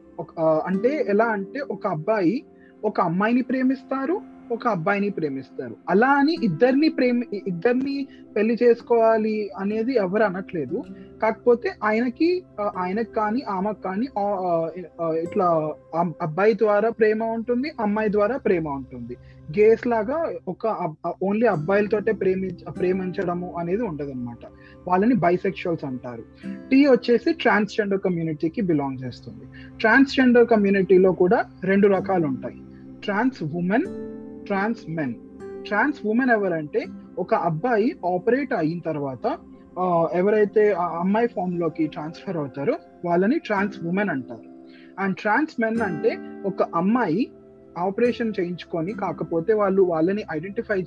అంటే 0.70 0.92
ఎలా 1.14 1.28
అంటే 1.38 1.60
ఒక 1.76 1.88
అబ్బాయి 1.88 2.36
ఒక 2.84 3.00
అమ్మాయిని 3.02 3.42
ప్రేమిస్తారు 3.42 4.16
ఒక 4.54 4.68
అబ్బాయిని 4.68 5.08
ప్రేమిస్తారు. 5.10 5.76
అలా 5.90 6.10
అని 6.22 6.34
ఇద్దరిని 6.48 6.90
ప్రేమి 6.90 7.26
ఇద్దరిని 7.52 7.96
పెళ్ళి 8.36 8.56
చేసుకోవాలి 8.64 9.50
అనేది 9.62 9.94
ఎవరు 10.04 10.24
అనట్లేదు. 10.24 10.78
కాకపోతే 11.22 11.70
ఆయనకి 11.84 12.30
ఆయనకు 12.60 12.80
ఆయనకి 12.80 13.12
కానీ 13.14 13.42
ఆమెకు 13.56 13.82
కానీ 13.88 14.08
ఇట్లా 15.26 15.48
అబ్బాయి 16.28 16.54
ద్వారా 16.64 16.90
ప్రేమ 16.90 17.24
ఉంటుంది 17.38 17.72
అమ్మాయి 17.80 18.12
ద్వారా 18.12 18.38
ప్రేమ 18.38 18.68
ఉంటుంది. 18.80 19.16
గేస్ 19.58 19.88
లాగా 19.88 20.20
ఒక 20.48 20.68
ఓన్లీ 21.24 21.48
అబ్బాయిలతోటే 21.56 22.12
ప్రేమించ 22.22 22.72
ప్రేమించడము 22.80 23.50
అనేది 23.62 23.84
ఉండదు 23.90 24.12
అనమాట 24.12 24.46
వాళ్ళని 24.88 25.16
బైసెక్షువల్స్ 25.16 25.86
అంటారు. 25.86 26.24
టీ 26.70 26.86
వచ్చేసి 26.86 27.34
ట్రాన్స్జెండర్ 27.34 28.00
కమ్యూనిటీకి 28.00 28.62
బిలాంగ్ 28.62 28.98
చేస్తుంది. 29.06 29.46
ట్రాన్స్జెండర్ 29.78 30.48
కమ్యూనిటీలో 30.48 31.12
కూడా 31.12 31.46
రెండు 31.64 31.88
రకాలు 31.88 32.28
ఉంటాయి 32.28 32.56
trans 33.04 33.44
women 33.44 33.88
trans 34.46 34.90
men 34.90 35.14
trans 35.68 36.08
women 36.08 36.30
ఎవరంటే 36.30 36.86
ఒక 37.20 37.34
అబ్బాయి 37.34 37.96
ఆపరేట్ 38.14 38.54
అయిన 38.54 38.80
తర్వాత 38.80 39.38
ఎవరైతే 40.14 40.72
ఆ 40.72 40.86
అమ్మాయి 41.00 41.28
ఫామ్లోకి 41.28 41.88
ట్రాన్స్ఫర్ 41.88 42.38
అవుతారో 42.38 42.76
వాళ్ళని 43.06 43.40
ట్రాన్స్ 43.40 43.78
ఉమెన్ 43.84 44.10
అంటారు. 44.10 44.50
అండ్ 45.00 45.18
ట్రాన్స్ 45.18 45.62
మెన్ 45.62 45.82
అంటే 45.82 46.12
ఒక 46.46 46.64
అమ్మాయి 46.76 47.32
ఆపరేషన్ 47.78 48.34
చేయించుకొని 48.40 48.94
కాకపోతే 48.94 49.54
వాళ్ళు 49.54 49.82
వాళ్ళని 49.82 50.24
ఐడెంటిఫై 50.32 50.84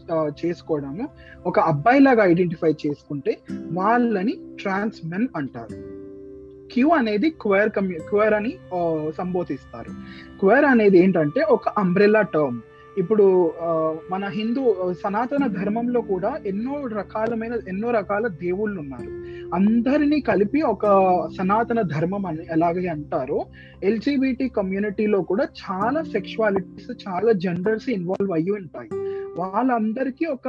చేసుకోవడము. 0.47 1.09
ఒక 1.47 1.61
అబ్బాయి 1.61 2.01
లాగా 2.01 2.25
ఐడెంటిఫై 2.25 2.71
చేసుకుంటే 2.71 3.39
వాళ్ళని 3.51 4.37
ట్రాన్స్ 4.61 5.07
మెన్ 5.07 5.29
అంటారు. 5.37 5.99
క్యూ 6.73 6.89
అనేది 6.89 7.31
క్వేర్ 7.31 7.71
కమ్యూ 7.71 7.99
క్వేర్ 8.09 8.35
అని 8.35 8.57
సంబోధిస్తారు. 9.19 9.91
క్వేర్ 10.41 10.65
అనేది 10.65 10.99
ఏంటంటే 10.99 11.41
ఒక 11.41 11.69
అంబ్రెల్లా 11.69 12.23
టర్మ్. 12.23 12.61
ఇప్పుడు 12.99 13.25
మన 14.11 14.25
హిందూ 14.37 14.63
సనాతన 15.03 15.45
ధర్మంలో 15.47 16.01
కూడా 16.01 16.31
ఎన్నో 16.47 16.75
రకాలమైన 16.99 17.55
ఎన్నో 17.69 17.89
రకాల 17.91 18.27
దేవుళ్ళు 18.43 18.79
ఉన్నారు. 18.81 19.11
అందరినీ 19.55 20.19
కలిపి 20.21 20.61
ఒక 20.73 20.85
సనాతన 21.39 21.81
ధర్మం 21.95 22.27
అని 22.27 22.45
ఎలాగే 22.51 22.87
అంటారో 22.89 23.39
ఎల్జీబీటీ 23.83 24.49
కమ్యూనిటీలో 24.49 25.21
కూడా 25.31 25.47
చాలా 25.65 26.03
సెక్షువాలిటీస్ 26.13 26.91
చాలా 27.09 27.33
జెండర్స్ 27.45 27.89
ఇన్వాల్వ్ 27.91 28.33
అయ్యి 28.33 28.55
ఉంటాయి. 28.61 28.91
వాళ్ళందరికీ 29.41 30.27
ఒక 30.27 30.49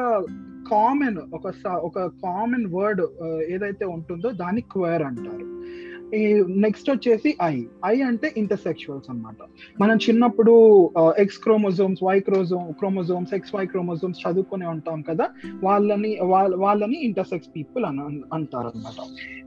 కామన్ 0.71 1.19
ఒక 1.33 1.53
ఒక 1.87 1.99
కామన్ 2.23 2.65
వర్డ్ 2.75 3.03
ఏదైతే 3.49 3.85
ఉంటుందో 3.85 4.29
దాన్ని 4.41 4.63
క్వేర్ 4.71 5.01
అంటారు. 5.01 5.45
నెక్స్ట్ 6.47 6.89
వచ్చేసి 6.89 7.37
ఐ 7.43 7.63
ఐ 7.85 8.01
అంటే 8.01 8.33
ఇంటర్సెక్షువల్స్ 8.37 9.09
అన్నమాట. 9.09 9.35
మనం 9.81 9.97
చిన్నప్పుడు 9.97 10.53
X 11.17 11.37
chromosomes 11.39 12.03
Y 12.03 12.19
chromosome 12.19 12.73
chromosomes 12.73 13.33
X 13.33 13.55
Y 13.55 13.65
chromosomes 13.65 14.19
చదువుకునే 14.27 14.65
ఉంటాం 14.65 15.01
కదా 15.01 15.29
వాళ్ళని 15.63 16.19
వాళ్ళ- 16.21 16.57
వాళ్ళని 16.57 16.95
ఇంటర్సెక్స్ 17.03 17.49
పీపుల్ 17.55 17.85
అని 17.85 17.99
అంటారు 18.33 18.67
అనమాట 18.67 18.99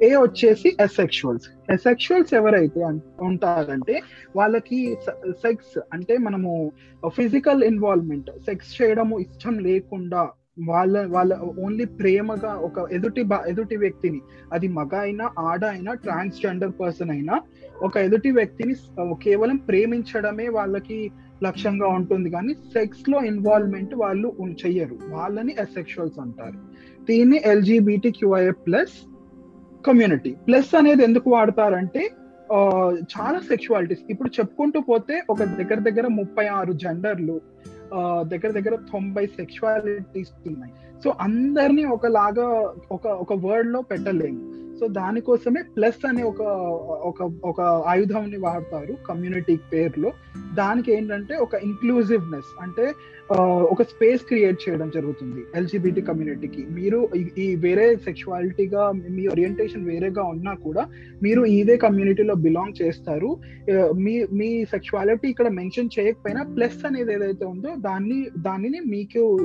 ఏ 0.05 0.17
వచ్చేసి 0.17 0.77
ఎసెక్షువల్స్ 0.81 1.49
ఎసెక్షువల్స్ 1.73 2.35
ఎవరైతే 2.35 2.81
ఉంటారంటే 3.23 4.01
వాళ్ళకి 4.37 4.99
సెక్స్ 5.31 5.79
అంటే 5.93 6.19
మనము 6.19 6.73
ఫిజికల్ 7.09 7.65
ఇన్వాల్వ్మెంట్ 7.65 8.31
సెక్స్ 8.47 8.83
చేయడము 8.83 9.19
ఇష్టం 9.19 9.59
లేకుండా 9.59 10.31
వాళ్ళ 10.59 10.95
వాళ్ళ 11.07 11.33
ఓన్లీ 11.65 11.85
ప్రేమగా 12.01 12.51
ఒక 12.67 12.87
ఎదుటి 12.93 13.23
ఎదుటి 13.49 13.77
వ్యక్తిని 13.77 14.21
అది 14.53 14.69
మగ 14.69 14.95
అయినా 14.95 15.27
ఆడ 15.51 15.63
అయినా 15.65 15.93
ట్రాన్స్జెండర్ 16.05 16.75
పర్సన్ 16.81 17.11
అయినా 17.11 17.37
ఒక 17.83 17.95
ఎదుటి 18.07 18.31
వ్యక్తిని 18.31 18.75
కేవలం 19.25 19.57
ప్రేమించడమే 19.69 20.49
వాళ్ళకి 20.49 20.99
లక్ష్యంగా 21.45 21.89
ఉంటుంది. 21.99 22.29
కానీ 22.31 22.53
సెక్స్లో 22.75 23.21
ఇన్వాల్వ్మెంట్ 23.31 23.95
వాళ్ళు 24.03 24.29
చెయ్యరు. 24.65 24.99
వాళ్ళని 25.15 25.55
అసెక్షువల్స్ 25.65 26.21
అంటారు. 26.25 26.59
దీన్ని 27.09 27.41
LGBT 27.53 28.11
QIA 28.19 28.53
plus 28.67 28.97
community 29.87 30.33
plus 30.49 30.75
అనేది 30.81 31.03
ఎందుకు 31.03 31.29
వాడతారంటే 31.31 32.03
చాలా 33.15 33.39
సెక్షువాలిటీస్ 33.49 34.05
ఇప్పుడు 34.11 34.31
చెప్పుకుంటూ 34.39 34.79
పోతే 34.81 35.15
ఒక 35.31 35.43
దగ్గర 35.61 35.79
దగ్గర 35.89 36.07
ముప్పై 36.21 36.45
ఆరు 36.59 36.73
జెండర్లు 36.83 37.37
దగ్గర 38.23 38.51
దగ్గర 38.51 38.75
తొంభై 38.75 39.27
సెక్షువాలిటీస్ 39.27 40.31
ఉన్నాయి. 40.47 40.73
సో 41.05 41.15
అందరినీ 41.21 41.85
ఒకలాగా 41.85 42.75
ఒక 42.93 43.07
ఒక 43.07 43.33
వర్డ్లో 43.33 43.83
పెట్టలేము. 43.83 44.62
సో 44.83 44.89
దానికోసమే 44.89 45.63
ప్లస్ 45.63 46.07
అనే 46.07 46.23
ఒక 46.23 46.43
ఒక 47.03 47.33
ఒక 47.45 47.61
ఆయుధంని 47.61 48.37
వాడతారు 48.37 48.97
కమ్యూనిటీ 49.09 49.57
పేరులో. 49.73 50.13
దానికి 50.55 50.93
ఏంటంటే 50.93 51.35
ఒక 51.37 51.55
ఇంక్లూజివ్నెస్ 51.55 52.63
అంటే 52.63 52.93
ఒక 53.63 53.83
స్పేస్ 53.83 54.23
క్రియేట్ 54.23 54.69
చేయడం 54.69 54.91
జరుగుతుంది 54.95 55.43
ఎల్జీబీటీ 55.55 56.01
కమ్యూనిటీకి 56.01 56.67
మీరు 56.71 57.09
ఈ- 57.39 57.55
వేరే 57.55 57.97
సెక్షువాలిటీగా 57.97 58.93
మీ 59.11 59.27
ఓరియంటేషన్ 59.27 59.85
వేరేగా 59.85 60.23
ఉన్నా 60.23 60.55
కూడా 60.55 60.87
మీరు 61.23 61.45
ఇదే 61.45 61.77
కమ్యూనిటీలో 61.77 62.35
బిలాంగ్ 62.35 62.83
చేస్తారు. 62.83 63.37
మీ 63.97 64.27
మీ 64.33 64.65
సెక్షువాలిటీ 64.65 65.29
ఇక్కడ 65.29 65.49
మెన్షన్ 65.49 65.89
చేయకపోయినా 66.01 66.43
ప్లస్ 66.43 66.87
అనేది 66.87 67.13
ఏదైతే 67.13 67.45
ఉందో 67.45 67.75
దాన్ని 67.77 68.27
దానిని 68.39 68.81
మీకు 68.81 69.39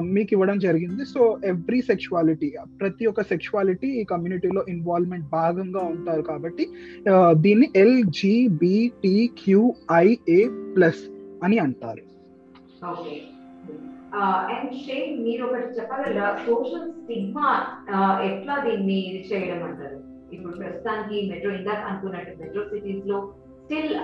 మీకు 0.00 0.28
ఇవ్వడం 0.32 0.58
జరిగింది. 0.58 1.04
సో 1.04 1.38
ఎవ్రీ 1.44 1.80
సెక్షువాలిటీ 1.82 2.52
ప్రతి 2.80 3.06
ఒక్క 3.06 3.22
సెక్షువాలిటీ 3.22 3.86
ఈ 3.86 4.04
కమ్యూనిటీ 4.04 4.37
కమ్యూనిటీలో 4.38 4.62
ఇన్వాల్వ్మెంట్ 4.72 5.26
భాగంగా 5.38 5.82
ఉంటారు 5.94 6.22
కాబట్టి 6.30 6.64
దీన్ని 7.44 7.68
ఎల్జిబిటిక్యూఐఏ 7.82 9.20
ప్లస్ 10.76 11.02
అని 11.46 11.56
అంటారు. 11.64 12.02
ఓకే 12.90 13.14
అండ్ 14.52 14.72
షేక్ 14.84 15.08
మీరు 15.24 15.42
ఒకటి 15.46 15.68
చెప్పగలరా? 15.78 16.28
సోషల్ 16.46 16.86
స్టిగ్మా 17.00 17.48
ఎట్లా 18.28 18.54
దీన్ని 18.66 19.00
చేయడం 19.30 19.60
అంటారు? 19.68 19.98
ఇప్పుడు 20.34 20.54
ప్రస్తుతానికి 20.62 21.16
మెట్రో 21.30 21.50
ఇందాక 21.58 21.82
అనుకున్నట్టు 21.90 22.32
మెట్రో 22.40 22.62
సిటీస్లో 22.70 23.18
స్టిల్ 23.64 23.94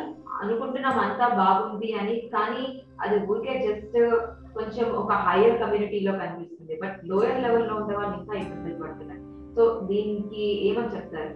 అనుకుంటున్నాం 0.43 0.97
అంతా 1.07 1.27
బాగుంది 1.41 1.89
అని 2.01 2.15
కానీ 2.35 2.65
అది 3.05 3.17
ఊరికే 3.31 3.55
జస్ట్ 3.67 3.97
కొంచెం 4.57 4.87
ఒక 5.03 5.13
హైయర్ 5.27 5.57
కమ్యూనిటీలో 5.63 6.13
కనిపిస్తుంది. 6.23 6.75
బట్ 6.83 6.97
లోయర్ 7.11 7.43
లెవెల్లో 7.45 7.75
ఉన్న 7.75 7.83
ఉండే 7.83 7.95
వాళ్ళు 8.01 8.15
ఇంకా 8.21 8.35
ఇబ్బందులు 8.43 8.77
పడుతున్నారు. 8.83 9.24
సో 9.57 9.65
దీనికి 9.89 10.45
ఏమని 10.69 10.91
చెప్తారు? 10.95 11.35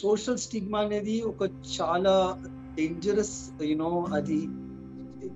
సోషల్ 0.00 0.40
స్టిగ్మా 0.44 0.78
అనేది 0.86 1.14
ఒక 1.30 1.42
చాలా 1.76 2.14
డేంజరస్ 2.78 3.36
యూనో 3.70 3.90
అది 4.18 4.40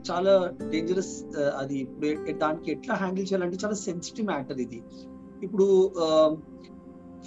చాలా 0.09 0.33
డేంజరస్ 0.73 1.15
uh, 1.41 1.51
అది 1.61 1.77
ఇప్పుడు 1.85 2.09
దానికి 2.43 2.69
ఎట్లా 2.75 2.95
హ్యాండిల్ 3.01 3.27
చేయాలంటే 3.31 3.59
చాలా 3.65 3.77
సెన్సిటివ్ 3.87 4.27
మ్యాటర్ 4.31 4.61
ఇది. 4.67 4.79
ఇప్పుడు 5.47 5.67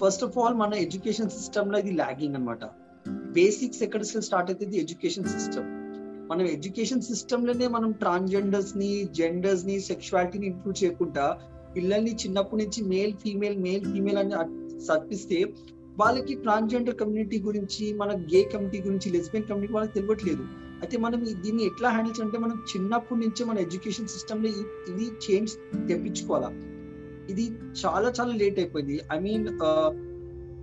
ఫస్ట్ 0.01 0.23
ఆఫ్ 0.27 0.37
ఆల్ 0.41 0.55
మన 0.63 0.73
ఎడ్యుకేషన్ 0.85 1.29
సిస్టమ్లో 1.37 1.79
ఇది 1.83 1.93
లాగింగ్ 2.03 2.37
అన్నమాట. 2.39 2.63
బేసిక్స్ 3.37 3.83
ఎక్కడ 3.87 4.01
స్టార్ట్ 4.27 4.49
అవుతుంది 4.51 4.77
ఎడ్యుకేషన్ 4.83 5.27
సిస్టమ్ 5.35 5.67
మనం 6.31 6.45
ఎడ్యుకేషన్ 6.55 7.03
సిస్టమ్లోనే 7.09 7.67
మనం 7.75 7.91
ట్రాన్స్జెండర్స్ని 8.03 8.89
జెండర్స్ని 9.19 9.75
సెక్షువాలిటీని 9.89 10.47
ఇంక్లూడ్ 10.51 10.79
చేయకుండా 10.83 11.25
పిల్లల్ని 11.75 12.11
చిన్నప్పటి 12.11 12.63
నుంచి 12.63 12.83
మేల్ 12.83 13.13
ఫీమేల్ 13.13 13.57
మేల్ 13.57 13.83
ఫీమేల్ 13.93 14.17
అని 14.17 14.33
చదివిస్తే 14.87 15.53
వాళ్ళకి 15.97 16.33
ట్రాన్స్జెండర్ 16.35 16.95
కమ్యూనిటీ 16.95 17.39
గురించి 17.39 17.93
మన 17.93 18.11
గే 18.33 18.43
కమ్యూనిటీ 18.43 18.81
గురించి 18.81 19.11
లెస్బియన్ 19.11 19.45
కమ్యూనిటీ 19.45 19.73
వాళ్ళకి 19.73 19.93
తెలియట్లేదు. 19.93 20.43
అయితే 20.81 20.97
మనం 20.97 21.25
దీన్ని 21.43 21.63
ఎట్లా 21.65 21.89
హ్యాండిల్ 21.89 22.15
చేయాలంటే 22.15 22.37
మనం 22.37 22.63
చిన్నప్పటి 22.75 23.19
నుంచే 23.19 23.45
మన 23.45 23.57
ఎడ్యుకేషన్ 23.57 24.07
సిస్టమ్లో 24.07 24.49
ఇది 24.89 25.05
చేంజ్ 25.25 25.51
తెప్పించుకోవాలా. 25.87 26.49
ఇది 27.29 27.51
చాలా 27.85 28.13
చాలా 28.19 28.33
లేట్ 28.33 28.59
అయిపోయింది. 28.59 29.01
ఐ 29.13 29.19
మీన్ 29.19 29.47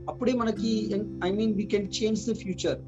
అప్పుడే 0.08 0.32
మనకి 0.32 0.94
I 1.24 1.30
mean 1.30 1.54
we 1.54 1.62
can 1.62 1.88
change 2.02 2.30
the 2.30 2.34
future 2.34 2.78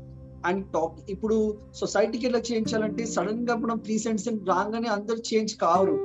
and 0.47 0.65
talk 0.67 1.11
ఇప్పుడు 1.11 1.59
సొసైటీకి 1.75 2.27
ఎలా 2.27 2.39
చేయించాలంటే 2.39 3.07
సడన్గా 3.07 3.57
మనం 3.57 3.79
త్రీ 3.79 3.99
సెంట్స్ 3.99 4.29
రాగానే 4.29 4.89
అందరు 4.89 5.35
చేంజ్ 5.35 5.57
కావరు 5.57 5.97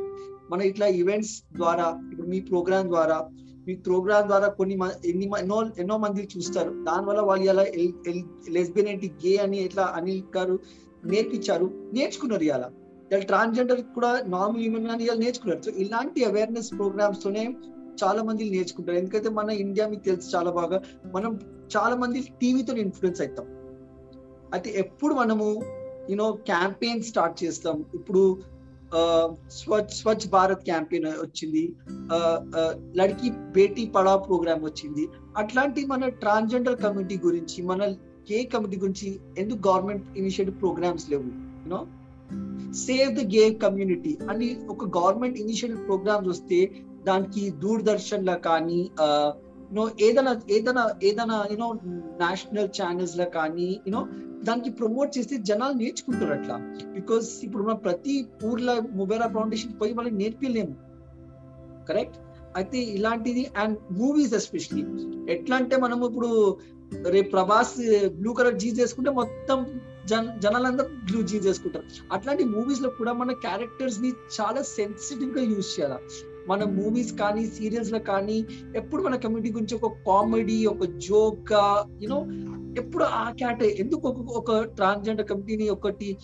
మన 0.52 0.62
ఇట్లా 0.62 0.88
ఈవెంట్స్ 0.88 1.56
ద్వారా 1.56 2.00
ఇప్పుడు 2.12 2.28
మీ 2.28 2.40
ప్రోగ్రామ్ 2.40 2.88
ద్వారా 2.88 3.30
మీ 3.68 3.76
ప్రోగ్రామ్ 3.76 4.28
ద్వారా 4.28 4.48
కొన్ని 4.48 4.80
ఎన్ని 5.06 5.28
మ- 5.28 5.38
ఎన్నో 5.38 5.70
ఎన్నో 5.80 5.98
మంది 5.98 6.28
చూస్తారు. 6.38 6.70
దానివల్ల 6.70 7.22
వాళ్ళు 7.22 7.46
ఎలా 7.46 7.64
లెస్బియన్ 8.50 8.90
ఏంటి 8.90 9.12
గే 9.28 9.36
అని 9.36 9.64
ఎట్లా 9.64 9.84
అనిల్ 9.84 10.24
గారు 10.38 10.60
నేర్పించారు 11.06 11.90
నేర్చుకున్నారు 11.94 12.44
ఇలా 12.44 12.72
ఇలా 13.12 13.20
ట్రాన్స్జెండర్ 13.20 13.82
కూడా 13.82 14.22
నార్మల్ 14.26 14.62
హ్యూమన్ 14.62 14.90
అని 14.90 15.04
ఇలా 15.04 15.14
నేర్చుకున్నారు. 15.14 15.62
సో 15.62 15.72
ఇలాంటి 15.72 16.24
అవేర్నెస్ 16.24 16.72
ప్రోగ్రామ్స్ 16.72 17.24
తోనే 17.24 17.56
చాలా 18.04 18.24
మంది 18.24 18.50
నేర్చుకుంటారు. 18.50 18.98
ఎందుకంటే 18.98 19.30
మన 19.30 19.50
ఇండియా 19.50 19.88
మీకు 19.88 20.04
తెలుసు 20.04 20.36
చాలా 20.36 20.52
బాగా 20.52 20.82
మనం 21.06 21.40
చాలా 21.78 21.96
మంది 21.96 22.22
టీవీతో 22.42 22.74
ఇన్ఫ్లుయెన్స్ 22.74 23.22
అవుతాం 23.22 23.46
అయితే. 24.54 24.74
ఎప్పుడు 24.76 25.14
మనము 25.14 25.62
యూనో 26.10 26.32
క్యాంపెయిన్ 26.32 27.04
స్టార్ట్ 27.04 27.44
చేస్తాం. 27.44 27.86
ఇప్పుడు 27.94 28.42
స్వచ్ఛ 29.58 29.88
స్వచ్ఛ 30.00 30.30
భారత్ 30.30 30.64
క్యాంపెయిన్ 30.64 31.06
వచ్చింది. 31.06 31.64
లడికి 33.00 33.30
బేటీ 33.56 33.86
పడావ్ 33.96 34.22
ప్రోగ్రామ్ 34.28 34.64
వచ్చింది. 34.66 35.04
అట్లాంటి 35.38 35.86
మన 35.86 36.10
ట్రాన్స్జెండర్ 36.24 36.82
కమిటీ 36.84 37.18
గురించి 37.26 37.60
మన 37.72 37.88
కే 38.30 38.44
కమిటీ 38.54 38.78
గురించి 38.78 39.08
ఎందుకు 39.38 39.62
గవర్నమెంట్ 39.68 40.06
ఇనిషియేటివ్ 40.18 40.60
ప్రోగ్రామ్స్ 40.62 41.06
లేవు? 41.12 41.30
You know 41.64 41.82
save 42.74 43.12
the 43.16 43.24
gay 43.36 43.46
community 43.64 44.18
అని 44.30 44.50
ఒక 44.70 44.86
గవర్నమెంట్ 44.98 45.38
ఇనిషియేటివ్ 45.40 45.86
ప్రోగ్రామ్స్ 45.88 46.30
వస్తే 46.30 46.60
దానికి 47.04 47.44
దూరదర్శన్ 47.64 48.26
లా 48.26 48.36
కానీ 48.50 48.80
నో 49.72 49.90
ఏదైనా 50.00 50.42
ఏదైనా 50.50 50.84
ఏదైనా 51.04 51.46
యూనో 51.52 51.68
నేషనల్ 52.24 52.70
ఛానల్స్లో 52.78 53.26
కానీ 53.26 53.82
యూనో 53.88 54.02
దానికి 54.44 54.70
ప్రమోట్ 54.70 55.18
చేస్తే 55.18 55.38
జనాలు 55.38 55.74
నేర్చుకుంటారు 55.74 56.34
అట్లా. 56.34 56.56
బికాస్ 56.94 57.40
ఇప్పుడు 57.44 57.64
మన 57.64 57.74
ప్రతి 57.74 58.28
ఊర్లో 58.44 58.74
మొబైల్ 58.92 59.24
ఫౌండేషన్ 59.34 59.82
పోయి 59.82 59.94
వాళ్ళకి 59.94 60.16
నేర్పించలేము 60.16 60.76
కరెక్ట్ 61.88 62.18
అయితే 62.56 62.78
ఇలాంటిది 62.78 63.52
అండ్ 63.58 63.78
మూవీస్ 63.92 64.34
ఎస్పెషలీ 64.34 64.84
ఎట్లా 65.34 65.56
అంటే 65.56 65.78
మనం 65.78 66.06
ఇప్పుడు 66.06 66.58
రేపు 67.10 67.30
ప్రభాస్ 67.30 67.74
బ్లూ 68.10 68.34
కలర్ 68.34 68.56
జీన్స్ 68.56 68.80
వేసుకుంటే 68.80 69.12
మొత్తం 69.12 69.60
జన 70.06 70.36
జనాలందరూ 70.40 70.88
బ్లూ 70.88 71.22
జీన్స్ 71.22 71.48
వేసుకుంటారు. 71.48 71.86
అట్లాంటి 72.12 72.44
మూవీస్లో 72.44 72.90
కూడా 72.90 73.14
మన 73.14 73.32
క్యారెక్టర్స్ని 73.32 74.10
చాలా 74.38 74.62
సెన్సిటివ్గా 74.62 75.42
యూజ్ 75.42 75.80
చేయాలి? 75.80 75.98
మన 76.48 76.64
మూవీస్ 76.64 77.14
కానీ 77.14 77.48
సీరియల్స్లో 77.48 78.00
కానీ 78.00 78.46
ఎప్పుడు 78.76 79.04
మన 79.04 79.16
కమ్యూనిటీ 79.16 79.54
గురించి 79.54 79.76
ఒక 79.76 79.94
కామెడీ 80.08 80.66
ఒక 80.66 80.84
జోక్గా 80.84 81.86
యూనో 82.02 82.26
ఎప్పుడు 82.78 83.04
ఆ 83.04 83.32
క్యాటే 83.32 83.76
ఎందుకు 83.80 84.08
ఒక 84.08 84.18
ఒక 84.18 84.62
ట్రాన్స్జెండర్ 84.62 85.28
కమిటీని 85.28 85.70
ఒకటి 85.70 86.18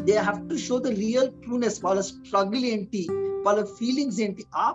they 0.00 0.12
have 0.12 0.50
to 0.50 0.56
show 0.56 0.78
the 0.78 0.86
real 0.86 1.30
trueness 1.30 1.84
వాళ్ళ 1.84 2.00
స్ట్రగుల్ 2.00 2.64
ఏంటి 2.64 3.06
వాళ్ళ 3.12 3.64
ఫీలింగ్స్ 3.64 4.20
ఏంటి 4.20 4.44
ఆ 4.56 4.74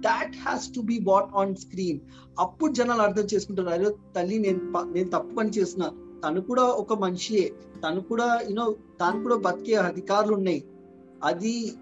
that 0.00 0.36
has 0.36 0.74
to 0.74 0.80
be 0.80 1.00
what 1.02 1.30
on 1.36 1.54
screen 1.54 2.00
అప్పుడు 2.38 2.72
జనాలు 2.72 3.02
అర్థం 3.02 3.22
చేసుకుంటారు 3.22 3.68
అరే 3.68 3.90
తల్లి 4.16 4.38
నేను 4.38 4.60
నేను 4.92 5.08
తప్పు 5.08 5.34
పని 5.34 5.50
చేసిన 5.50 5.90
తను 6.24 6.40
కూడా 6.40 6.62
ఒక 6.62 6.92
మనిషియే. 6.92 7.52
తను 7.84 8.00
కూడా 8.00 8.40
యూనో 8.50 8.72
తను 8.72 9.22
కూడా 9.22 9.36
బతికే 9.36 9.74
అధికారులు 9.74 10.34
ఉన్నాయి 10.34 10.64
అది 11.24 11.72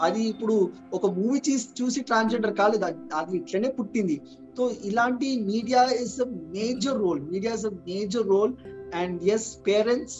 అది 0.00 0.22
ఇప్పుడు 0.22 0.70
ఒక 0.92 1.06
మూవీ 1.06 1.38
చూసి 1.38 1.68
చూసి 1.82 2.00
ట్రాన్స్జెండర్ 2.00 2.54
కాలేదు. 2.56 2.84
అది 3.14 3.36
ఇట్లనే 3.36 3.68
పుట్టింది. 3.68 4.20
సో 4.56 4.70
ఇలాంటి 4.84 5.28
media 5.50 5.82
is 5.84 6.20
a 6.20 6.28
major 6.56 6.98
role 6.98 7.20
media 7.20 7.54
is 7.54 7.66
a 7.66 7.70
major 7.70 8.28
role 8.28 8.52
and 8.94 9.22
yes 9.24 9.48
parents 9.66 10.18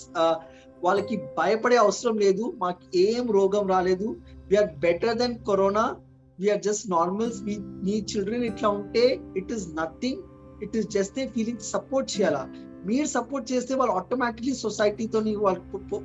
వాళ్ళకి 0.85 1.17
భయపడే 1.39 1.77
అవసరం 1.77 2.17
లేదు. 2.19 2.55
మాకు 2.59 2.97
ఏం 2.97 3.27
రోగం 3.39 3.69
రాలేదు. 3.69 4.09
We're 4.49 4.71
better 4.87 5.19
than 5.19 5.37
corona 5.49 5.97
we're 6.41 6.63
just 6.63 6.91
normals 6.91 7.43
మీ 7.43 7.57
మీ 7.87 7.97
చిల్డ్రన్ 8.13 8.45
ఇట్లా 8.45 8.69
ఉంటే 8.69 9.21
it 9.37 9.53
is 9.53 9.67
nothing 9.81 10.23
it 10.63 10.77
is 10.77 10.89
just 10.89 11.19
a 11.19 11.27
feeling 11.29 11.59
support 11.59 12.21
చేయాలా. 12.21 12.43
మీరు 12.89 13.07
సపోర్ట్ 13.17 13.47
చేస్తే 13.53 13.73
వాళ్ళు 13.81 13.95
ఆటోమేటిక్లీ 14.01 14.55
సొసైటీతో 14.65 15.19
వాళ్ళు 15.47 15.63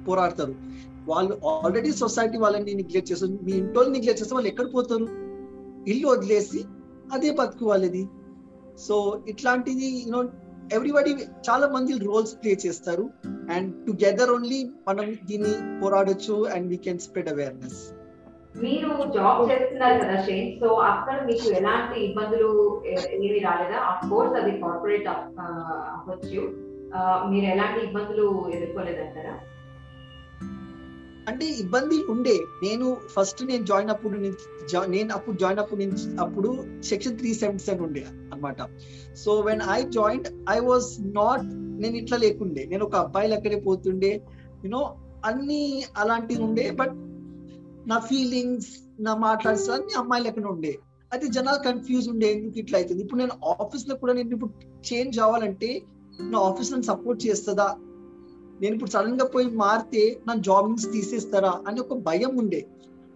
పోరాడతారు. 0.08 0.56
వాళ్ళు 1.10 1.36
ఆల్రెడీ 1.52 1.92
సొసైటీ 2.02 2.38
వాళ్ళని 2.44 2.74
నెగ్లెక్ట్ 2.82 3.12
చేస్తారు. 3.12 3.38
మీ 3.48 3.54
ఇంట్లో 3.62 3.84
నెగ్లెక్ట్ 3.96 4.22
చేస్తే 4.22 4.36
వాళ్ళు 4.36 4.52
ఎక్కడ 4.54 4.68
పోతారు? 4.76 5.08
ఇల్లు 5.92 6.08
వదిలేసి 6.14 6.62
అదే 7.14 7.30
బతుకు 7.40 7.66
వాళ్ళది. 7.72 8.04
సో 8.88 8.96
ఇట్లాంటిది 9.28 9.88
యూనో 10.02 10.22
ఎవ్రీబడి 10.78 11.12
చాలా 11.48 11.68
మంది 11.76 11.94
రోల్స్ 12.08 12.34
ప్లే 12.42 12.52
చేస్తారు. 12.66 13.06
అండ్ 13.54 13.70
టుగెదర్ 13.86 14.32
ఓన్లీ 14.34 14.60
మనం 14.90 15.08
దీన్ని 15.30 15.54
పోరాడొచ్చు 15.82 16.36
and 16.56 16.68
we 16.74 16.78
can 16.88 17.02
spread 17.06 17.32
awareness 17.36 17.80
మీరు 18.62 18.90
జాబ్ 19.16 19.42
చేస్తున్నారు 19.50 19.98
కదా 20.02 20.16
షేన్ 20.28 20.48
సో 20.62 20.68
అక్కడ 20.92 21.18
మీకు 21.28 21.48
ఎలాంటి 21.58 21.98
ఇబ్బందులు 22.06 22.48
ఏమి 23.16 23.40
రాలేదా? 23.46 23.78
అఫ్ 23.90 24.06
కోర్స్ 24.12 24.34
అది 24.40 24.54
కార్పొరేట్ 24.64 25.08
అవ్వచ్చు. 25.12 26.42
మీరు 27.32 27.46
ఎలాంటి 27.54 27.80
ఇబ్బందులు 27.88 28.26
ఎదుర్కోలేదంటారా? 28.56 29.34
అంటే 31.30 31.46
ఇబ్బంది 31.64 31.98
ఉండే. 32.14 32.36
నేను 32.64 32.86
ఫస్ట్ 33.16 33.42
నేను 33.50 33.64
జాయిన్ 33.72 33.92
అప్పుడు 33.94 34.16
నేను 34.94 35.12
అప్పుడు 35.18 35.36
జాయిన్ 35.42 35.60
అప్పుడు 35.64 35.80
నుంచి 35.84 36.06
అప్పుడు 36.24 36.50
సెక్షన్ 36.90 37.18
త్రీ 37.20 37.32
సెవెంటీ 37.42 37.64
సెవెన్ 37.66 37.84
ఉండే 37.88 38.02
అనమాట 38.32 38.58
so 39.24 39.34
when 39.48 39.62
I 39.76 39.80
join 39.98 40.26
I 40.56 40.58
was 40.70 40.90
not 41.20 41.46
నేను 41.84 41.96
ఇట్లా 42.02 42.18
లేకుండే. 42.26 42.64
నేను 42.72 42.84
ఒక 42.88 42.96
అబ్బాయి 43.04 43.30
లెక్కనే 43.34 43.60
పోతుండే. 43.68 44.12
యూనో 44.64 44.82
అన్ని 45.30 45.62
అలాంటివి 46.02 46.42
ఉండే 46.48 46.66
బట్ 46.82 46.96
నా 47.92 48.00
ఫీలింగ్స్ 48.10 48.72
నా 49.08 49.14
మాట్లాడే 49.28 49.72
అన్ని 49.78 49.94
అమ్మాయి 50.02 50.30
అక్కడ 50.32 50.48
ఉండే. 50.56 50.74
అయితే 51.12 51.28
జనాలు 51.36 51.62
కన్ఫ్యూజ్ 51.70 52.08
ఉండే 52.10 52.28
ఎందుకు 52.34 52.58
ఇట్లా 52.64 52.78
అవుతుంది? 52.80 53.02
ఇప్పుడు 53.06 53.20
నేను 53.22 53.36
ఆఫీస్లో 53.64 53.96
కూడా 54.02 54.14
నేను 54.14 54.34
ఇప్పుడు 54.36 54.52
చేంజ్ 54.90 55.20
అవ్వాలంటే 55.26 55.70
నా 56.22 56.40
ఆఫీస్ 56.40 56.72
నన్ను 56.72 56.84
సపోర్ట్ 56.84 57.28
చేస్తుందా? 57.28 57.76
నేను 58.62 58.74
ఇప్పుడు 58.74 58.90
సడన్గా 58.90 59.26
పోయి 59.26 59.48
మారితే 59.48 60.22
నా 60.28 60.34
జాబ్ 60.34 60.70
నుంచి 60.70 60.92
తీసేస్తారా? 60.92 61.62
అని 61.68 61.80
ఒక 61.80 61.94
భయం 61.94 62.38
ఉండే. 62.38 62.68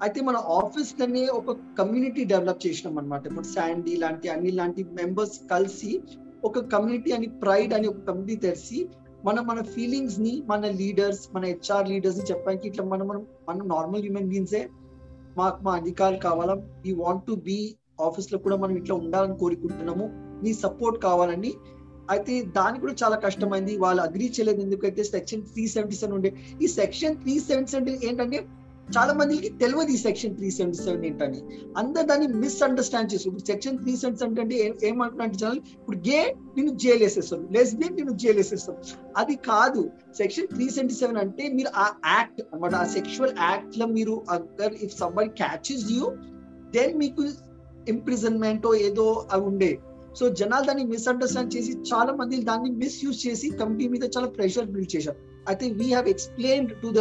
అయితే 0.01 0.21
మన 0.21 0.35
ఆఫీస్లోనే 0.35 1.27
ఒక 1.27 1.57
కమ్యూనిటీ 1.79 2.23
డెవలప్ 2.23 2.67
చేసినాం 2.67 2.97
అనమాట 2.97 3.27
ఇప్పుడు 3.27 3.45
శాండీ 3.45 3.95
లాంటి 3.95 4.29
అన్ని 4.29 4.51
లాంటి 4.51 4.83
మెంబర్స్ 4.83 5.39
కలిసి 5.51 6.01
ఒక 6.45 6.59
కమ్యూనిటీ 6.59 7.11
అని 7.11 7.27
ప్రైడ్ 7.27 7.73
అని 7.73 7.87
ఒక 7.87 7.95
కమ్యూనిటీ 8.07 8.35
తెలిసి 8.35 8.87
మనం 9.25 9.47
మన 9.47 9.61
ఫీలింగ్స్ని 9.61 10.43
మన 10.47 10.67
లీడర్స్ 10.67 11.35
మన 11.35 11.45
హెచ్ఆర్ 11.45 11.89
లీడర్స్ని 11.89 12.25
చెప్పడానికి 12.25 12.67
ఇట్లా 12.67 12.85
మనం 12.85 13.07
మనం 13.07 13.25
మనం 13.49 13.67
నార్మల్ 13.67 14.01
హ్యూమన్ 14.01 14.29
బీయింగ్సే 14.29 14.69
మాకు 15.37 15.63
మా 15.63 15.75
అధికారులు 15.75 16.19
కావాలా? 16.19 16.57
ఈ 16.85 16.93
వాంట్ 16.93 17.23
టు 17.23 17.33
బీ 17.33 17.75
ఆఫీస్లో 18.01 18.39
కూడా 18.39 18.55
మనం 18.55 18.77
ఇట్లా 18.77 18.95
ఉండాలని 18.95 19.37
కోరుకుంటున్నాము. 19.37 20.09
మీ 20.43 20.53
సపోర్ట్ 20.53 21.03
కావాలని 21.03 21.53
అయితే 22.11 22.41
దానికి 22.57 22.81
కూడా 22.81 22.95
చాలా 23.03 23.15
కష్టమైంది. 23.15 23.77
వాళ్ళు 23.77 24.01
అగ్రీ 24.01 24.27
చేయలేదు 24.35 24.61
ఎందుకైతే 24.61 25.03
సెక్షన్ 25.03 25.45
త్రీ 25.53 25.67
సెవెంటీ 25.67 25.95
సెవెన్ 25.95 26.15
ఉండే. 26.17 26.31
ఈ 26.61 26.67
సెక్షన్ 26.79 27.17
త్రీ 27.23 27.39
సెవెంటీ 27.39 27.71
సెవెన్ 27.71 27.89
ఏంటంటే 28.09 28.39
చాలా 28.95 29.13
మందికి 29.13 29.49
తెలియదు 29.49 29.91
ఈ 29.91 29.97
సెక్షన్ 29.97 30.33
త్రీ 30.35 30.49
సెవెంటీ 30.51 30.77
సెవెన్ 30.77 31.05
ఏంటని. 31.05 31.39
అందరు 31.77 32.05
దాన్ని 32.07 32.27
మిస్అండర్స్టాండ్ 32.27 33.11
చేస్తారు 33.11 33.29
ఇప్పుడు 33.29 33.45
సెక్షన్ 33.51 33.77
త్రీ 33.83 33.95
సెవెంటీ 34.01 34.19
సెవెన్ 34.21 34.39
అంటే 34.39 34.55
ఏమంటున్నట్టు 34.89 35.37
జనాలు 35.37 35.61
ఇప్పుడు 35.79 35.97
గే 36.07 36.19
నేను 36.57 36.71
జైలు 36.83 37.03
వేసేస్తారు. 37.03 37.47
లెస్బియన్ 37.51 37.95
నేను 37.95 38.11
జైలు 38.23 38.37
వేసేస్తాం 38.37 38.75
అది 39.17 39.35
కాదు. 39.35 39.83
సెక్షన్ 40.17 40.47
త్రీ 40.47 40.69
సెవెంటీ 40.69 40.93
సెవెన్ 40.93 41.17
అంటే 41.17 41.47
మీరు 41.49 41.71
ఆ 41.75 41.87
యాక్ట్ 42.15 42.41
అనమాట 42.51 42.75
ఆ 42.75 42.85
సెక్షువల్ 42.97 43.33
యాక్ట్లో 43.39 43.85
మీరు 43.85 44.21
agar 44.29 44.73
if 44.73 44.97
somebody 45.01 45.29
catches 45.41 45.85
you 45.91 46.11
then 46.77 46.97
మీకు 46.97 47.23
ఇంప్రిజన్మెంట్ 47.87 48.67
ఏదో 48.89 49.27
అవి 49.31 49.43
ఉండే. 49.43 49.79
సో 50.15 50.29
జనాలు 50.29 50.65
దాన్ని 50.65 50.83
మిస్అండర్స్టాండ్ 50.83 51.55
చేసి 51.55 51.71
చాలా 51.71 52.13
మంది 52.13 52.43
దాన్ని 52.43 52.69
మిస్యూజ్ 52.71 53.27
చేసి 53.27 53.49
కంపెనీ 53.49 53.87
మీద 53.87 54.03
చాలా 54.03 54.27
ప్రెషర్ 54.27 54.65
బిల్డ్ 54.65 54.95
చేశారు. 54.95 55.17
అయితే 55.47 55.69
we 55.69 55.85
have 55.85 56.07
explain 56.07 56.69
to 56.69 56.91
the 56.91 56.99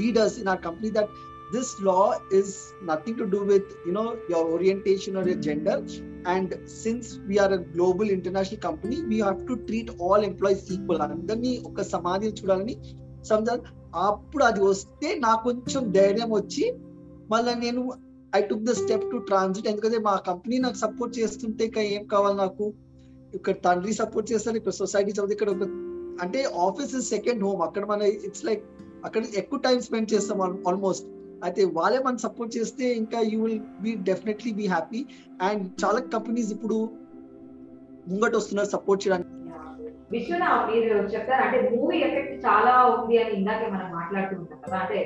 leaders 0.00 0.38
in 0.38 0.48
our 0.48 0.60
company 0.64 0.90
that 0.90 1.08
this 1.56 1.82
law 1.82 2.20
is 2.32 2.54
nothing 2.84 3.18
to 3.18 3.24
do 3.24 3.38
with 3.38 3.88
you know 3.88 4.14
your 4.30 4.46
orientation 4.46 5.16
or 5.16 5.28
your 5.28 5.42
gender 5.42 5.82
and 6.28 6.68
since 6.68 7.18
we're 7.18 7.52
global 7.52 8.10
international 8.10 8.60
company 8.60 8.96
we 8.96 9.20
have 9.20 9.48
to 9.48 9.54
treat 9.54 10.02
all 10.02 10.24
employees 10.24 10.72
equal 10.72 11.00
అందరినీ 11.00 11.62
ఒక 11.66 11.82
సమాధి 11.82 12.26
చూడాలని 12.26 12.76
some 13.24 13.46
అప్పుడు 13.94 14.44
అది 14.44 14.60
వస్తే 14.60 15.18
నాకు 15.18 15.44
కొంచెం 15.44 15.92
ధైర్యం 15.92 16.30
వచ్చి 16.30 16.72
మళ్ళీ 17.30 17.54
నేను 17.54 17.92
I 18.32 18.40
took 18.42 18.64
the 18.64 18.72
step 18.72 19.06
to 19.12 19.18
transit 19.28 19.68
ఎందుకంటే 19.68 19.98
మా 19.98 20.14
కంపెనీ 20.28 20.58
నాకు 20.58 20.78
సపోర్ట్ 20.82 21.18
చేస్తుంటే 21.18 21.64
ఇంకా 21.64 21.82
ఏం 21.94 22.02
కావాలి 22.06 22.36
నాకు? 22.36 22.64
ఇక్కడ 23.32 23.54
తండ్రి 23.64 23.92
సపోర్ట్ 23.92 24.30
చేస్తారు 24.32 24.56
ఇక్కడ 24.56 24.74
సొసైటీ 24.80 25.12
చదివి 25.12 25.34
ఇక్కడ 25.36 25.50
ఒక 25.50 25.64
అంటే 26.24 26.40
ఆఫీస్ 26.66 26.92
ఇస్ 26.94 27.08
సెకండ్ 27.14 27.42
హోమ్ 27.44 27.62
అక్కడ 27.62 27.84
మన 27.84 28.02
ఇట్స్ 28.28 28.44
లైక్ 28.44 28.62
అక్కడ 29.04 29.22
ఎక్కువ 29.36 29.58
టైం 29.66 29.78
స్పెండ్ 29.80 30.12
చేస్తాం 30.14 30.38
ఆల్మోస్ట్ 30.68 31.06
అయితే 31.44 31.64
వాళ్ళే 31.76 31.98
మనం 31.98 32.18
సపోర్ట్ 32.18 32.56
చేస్తే 32.56 32.84
ఇంకా 33.00 33.18
you 33.32 33.38
will 33.44 33.60
be 33.80 33.92
definitely 34.08 34.52
be 34.52 34.66
happy 34.66 35.00
and 35.40 35.64
చాలా 35.84 36.00
కంపెనీస్ 36.14 36.50
ఇప్పుడు 36.56 36.78
ముంగట 38.10 38.34
వస్తున్నారు 38.36 38.70
సపోర్ట్ 38.74 39.02
చేయడానికి. 39.04 39.26
విశ్వనా 40.10 40.48
మీరు 40.68 40.94
చెప్తారు 41.14 41.42
అంటే 41.46 41.58
మూవీ 41.72 41.96
ఎఫెక్ట్ 42.06 42.36
చాలా 42.46 42.74
ఉంది 42.92 43.16
అని 43.22 43.32
ఇందాకే 43.38 43.66
మనం 43.74 43.88
మాట్లాడుతుంటాం 43.92 44.60
కదా 44.64 44.78
అంటే 44.84 45.00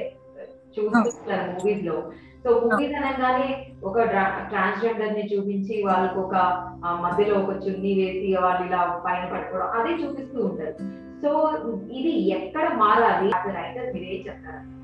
చూస్తుంటారు 0.76 1.48
మూవీస్లో. 1.54 1.96
సో 2.44 2.50
మూవీస్ 2.60 2.94
అనగానే 2.98 3.48
ఒక 3.84 4.02
ట్రాన్స్జెండర్ని 4.50 5.24
చూపించి 5.32 5.82
వాళ్ళకి 5.86 6.18
ఒక 6.18 6.34
మధ్యలో 6.84 7.34
ఒక 7.40 7.52
చున్నీ 7.64 7.92
వేసి 7.94 8.36
వాళ్ళు 8.42 8.66
ఇలా 8.66 9.02
పైన 9.06 9.24
పట్టుకోవడం 9.32 9.68
అదే 9.68 9.92
చూపిస్తూ 10.02 10.44
ఉంటారు. 10.44 10.74
సో 11.22 11.30
ఇది 11.92 12.12
ఎక్కడ 12.30 12.66
మారాలి? 12.74 13.30
రైటర్ 13.58 13.92
మీరు 13.94 14.06
ఏం 14.14 14.20
చెప్తారు? 14.26 14.81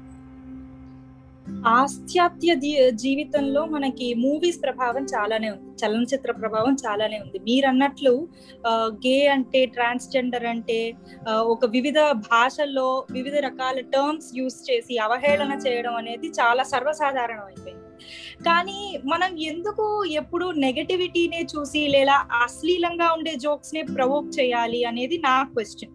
పాశ్చాత్య 1.67 2.55
జీ- 2.55 2.91
జీవితంలో 2.95 3.65
మనకి 3.67 4.15
మూవీస్ 4.15 4.63
ప్రభావం 4.63 5.05
చాలానే 5.05 5.51
ఉంది. 5.51 5.87
చలనచిత్ర 5.87 6.33
ప్రభావం 6.33 6.77
చాలానే 6.87 7.19
ఉంది. 7.19 7.39
మీరన్నట్లు 7.39 8.29
గే 9.07 9.27
అంటే 9.27 9.67
ట్రాన్స్జెండర్ 9.67 10.47
అంటే 10.47 10.95
ఒక 11.47 11.67
వివిధ 11.67 11.99
భాషల్లో 12.31 13.07
వివిధ 13.11 13.37
రకాల 13.37 13.81
టర్మ్స్ 13.81 14.31
యూస్ 14.35 14.71
చేసి 14.71 14.99
అవహేళన 14.99 15.59
చేయడం 15.67 15.97
అనేది 15.97 16.29
చాలా 16.29 16.63
సర్వసాధారణం 16.63 17.45
అయిపోయింది 17.45 17.85
కానీ 18.45 18.99
మనం 19.05 19.39
ఎందుకు 19.39 20.05
ఎప్పుడు 20.13 20.51
నెగటివిటీనే 20.57 21.47
చూసి 21.55 21.89
లేదా 21.89 22.17
అశ్లీలంగా 22.45 23.13
ఉండే 23.13 23.35
జోక్స్ 23.37 23.75
నే 23.75 23.83
ప్రవోక్ 23.83 24.41
చేయాలి 24.41 24.85
అనేది 24.85 25.19
నా 25.19 25.43
క్వశ్చన్ 25.43 25.95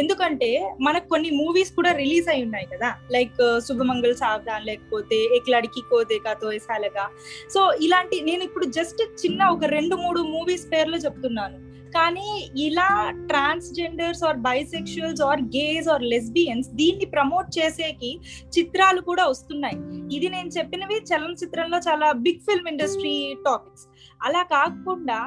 ఎందుకంటే 0.00 0.50
మనకు 0.86 1.08
కొన్ని 1.12 1.30
మూవీస్ 1.40 1.72
కూడా 1.78 1.92
రిలీజ్ 2.02 2.28
అయి 2.32 2.44
ఉన్నాయి 2.46 2.68
కదా. 2.74 2.90
లైక్ 3.16 3.40
శుభమంగళ 3.68 4.12
సావధాన్ 4.24 4.68
లేకపోతే 4.70 5.18
ఎక్ 5.38 5.50
లడికి 5.54 5.82
కో 5.90 5.98
దేకా 6.12 6.34
ఎసాలగా 6.60 7.06
సో 7.54 7.62
ఇలాంటి 7.86 8.18
నేను 8.28 8.42
ఇప్పుడు 8.48 8.68
జస్ట్ 8.78 9.02
చిన్న 9.24 9.50
ఒక 9.56 9.64
రెండు 9.76 9.96
మూడు 10.04 10.22
మూవీస్ 10.36 10.70
పేర్లు 10.72 11.00
చెప్తున్నాను. 11.06 11.58
కానీ 11.96 12.28
ఇలా 12.64 12.88
transgenders 13.30 14.20
or 14.28 14.36
bisexuals 14.46 15.22
or 15.28 15.40
gays 15.56 15.88
or 15.94 16.04
lesbians 16.12 16.68
దీన్ని 16.80 17.06
ప్రమోట్ 17.14 17.48
చేసేకి 17.58 18.10
చిత్రాలు 18.56 19.00
కూడా 19.08 19.24
వస్తున్నాయి. 19.32 19.78
ఇది 20.16 20.28
నేను 20.36 20.50
చెప్పినవి 20.58 20.98
చలనచిత్రంలో 21.10 21.80
చాలా 21.88 22.08
బిగ్ 22.26 22.44
ఫిల్మ్ 22.48 22.70
ఇండస్ట్రీ 22.72 23.14
టాపిక్స్ 23.48 23.84
అలా 24.22 24.42
కాకుండా 24.54 25.18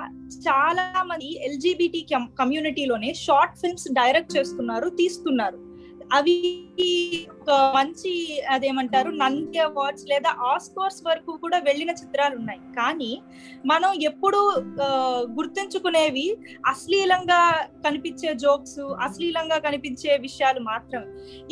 చాలా 0.48 0.86
మంది 1.10 1.30
ఎల్జిబిటి 1.48 2.02
కమ్యూనిటీలోనే 2.42 3.12
షార్ట్ 3.26 3.60
ఫిల్మ్స్ 3.62 3.88
డైరెక్ట్ 4.00 4.36
చేస్తున్నారు 4.38 4.90
తీస్తున్నారు. 5.02 5.60
అవి 6.18 6.34
ఒక 7.34 7.52
మంచి 7.76 8.12
అదేమంటారు 8.54 9.10
నంది 9.22 9.60
అవార్డ్స్ 9.66 10.06
లేదా 10.12 10.32
ఆస్కార్స్ 10.50 11.00
వరకు 11.08 11.32
కూడా 11.44 11.58
వెళ్ళిన 11.68 11.92
చిత్రాలు 12.02 12.36
ఉన్నాయి. 12.40 12.62
కానీ 12.78 13.10
మనం 13.72 13.90
ఎప్పుడు 14.10 14.42
గుర్తుంచుకునేవి 15.38 16.28
అశ్లీలంగా 16.74 17.42
కనిపించే 17.86 18.32
జోక్స్ 18.46 18.80
అశ్లీలంగా 19.08 19.60
కనిపించే 19.68 20.14
విషయాలు 20.28 20.64
మాత్రం 20.72 21.04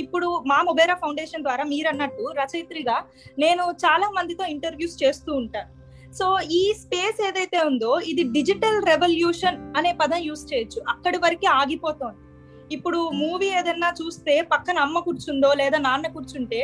ఇప్పుడు 0.05 0.29
మా 0.51 0.59
మొబేరా 0.69 0.97
ఫౌండేషన్ 1.03 1.45
ద్వారా 1.49 1.65
మీరన్నట్టు 1.73 2.25
రచయిత్రిగా 2.41 2.97
నేను 3.45 3.65
చాలా 3.85 4.09
మందితో 4.19 4.45
ఇంటర్వ్యూస్ 4.55 5.01
చేస్తూ 5.03 5.33
ఉంటాను. 5.41 5.71
సో 6.19 6.25
ఈ 6.59 6.63
స్పేస్ 6.83 7.19
ఏదైతే 7.27 7.59
ఉందో 7.69 7.91
ఇది 8.11 8.23
డిజిటల్ 8.37 8.79
రెవల్యూషన్ 8.91 9.59
అనే 9.77 9.91
పదం 10.01 10.21
యూస్ 10.29 10.43
చేయొచ్చు. 10.51 10.79
అక్కడి 10.93 11.17
వరకే 11.25 11.47
ఆగిపోతోంది. 11.61 12.21
ఇప్పుడు 12.75 12.99
మూవీ 13.21 13.47
ఏదైనా 13.59 13.89
చూస్తే 13.99 14.33
పక్కన 14.53 14.77
అమ్మ 14.85 14.97
కూర్చుందో 15.07 15.49
లేదా 15.61 15.77
నాన్న 15.87 16.09
కూర్చుంటే 16.15 16.61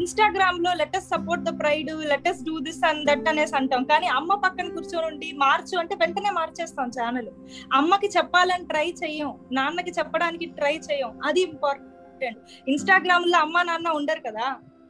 ఇన్స్టాగ్రామ్లో 0.00 0.70
latest 0.80 1.12
support 1.12 1.44
the 1.46 1.50
pride 1.60 1.90
latest 2.10 2.42
do 2.48 2.56
this 2.66 2.82
and 2.88 3.04
that 3.08 3.28
అనేసి 3.30 3.54
అంటాం. 3.60 3.82
కానీ 3.92 4.06
అమ్మ 4.18 4.34
పక్కన 4.42 4.66
కూర్చొని 4.74 5.06
ఉండి 5.10 5.28
మార్చు 5.44 5.74
అంటే 5.82 5.94
వెంటనే 6.02 6.30
మార్చేస్తాం 6.40 6.90
ఛానల్. 6.96 7.30
అమ్మకి 7.78 8.08
చెప్పాలని 8.16 8.66
ట్రై 8.72 8.86
చెయ్యం 9.02 9.32
నాన్నకి 9.58 9.94
చెప్పడానికి 9.98 10.46
ట్రై 10.58 10.74
చెయ్యం 10.88 11.12
అది 11.28 11.42
ఇంపార్టెంట్. 11.50 12.38
ఇన్స్టాగ్రామ్లో 12.72 13.38
అమ్మ 13.44 13.62
నాన్న 13.70 13.96
ఉండరు 14.00 14.22
కదా. 14.28 14.46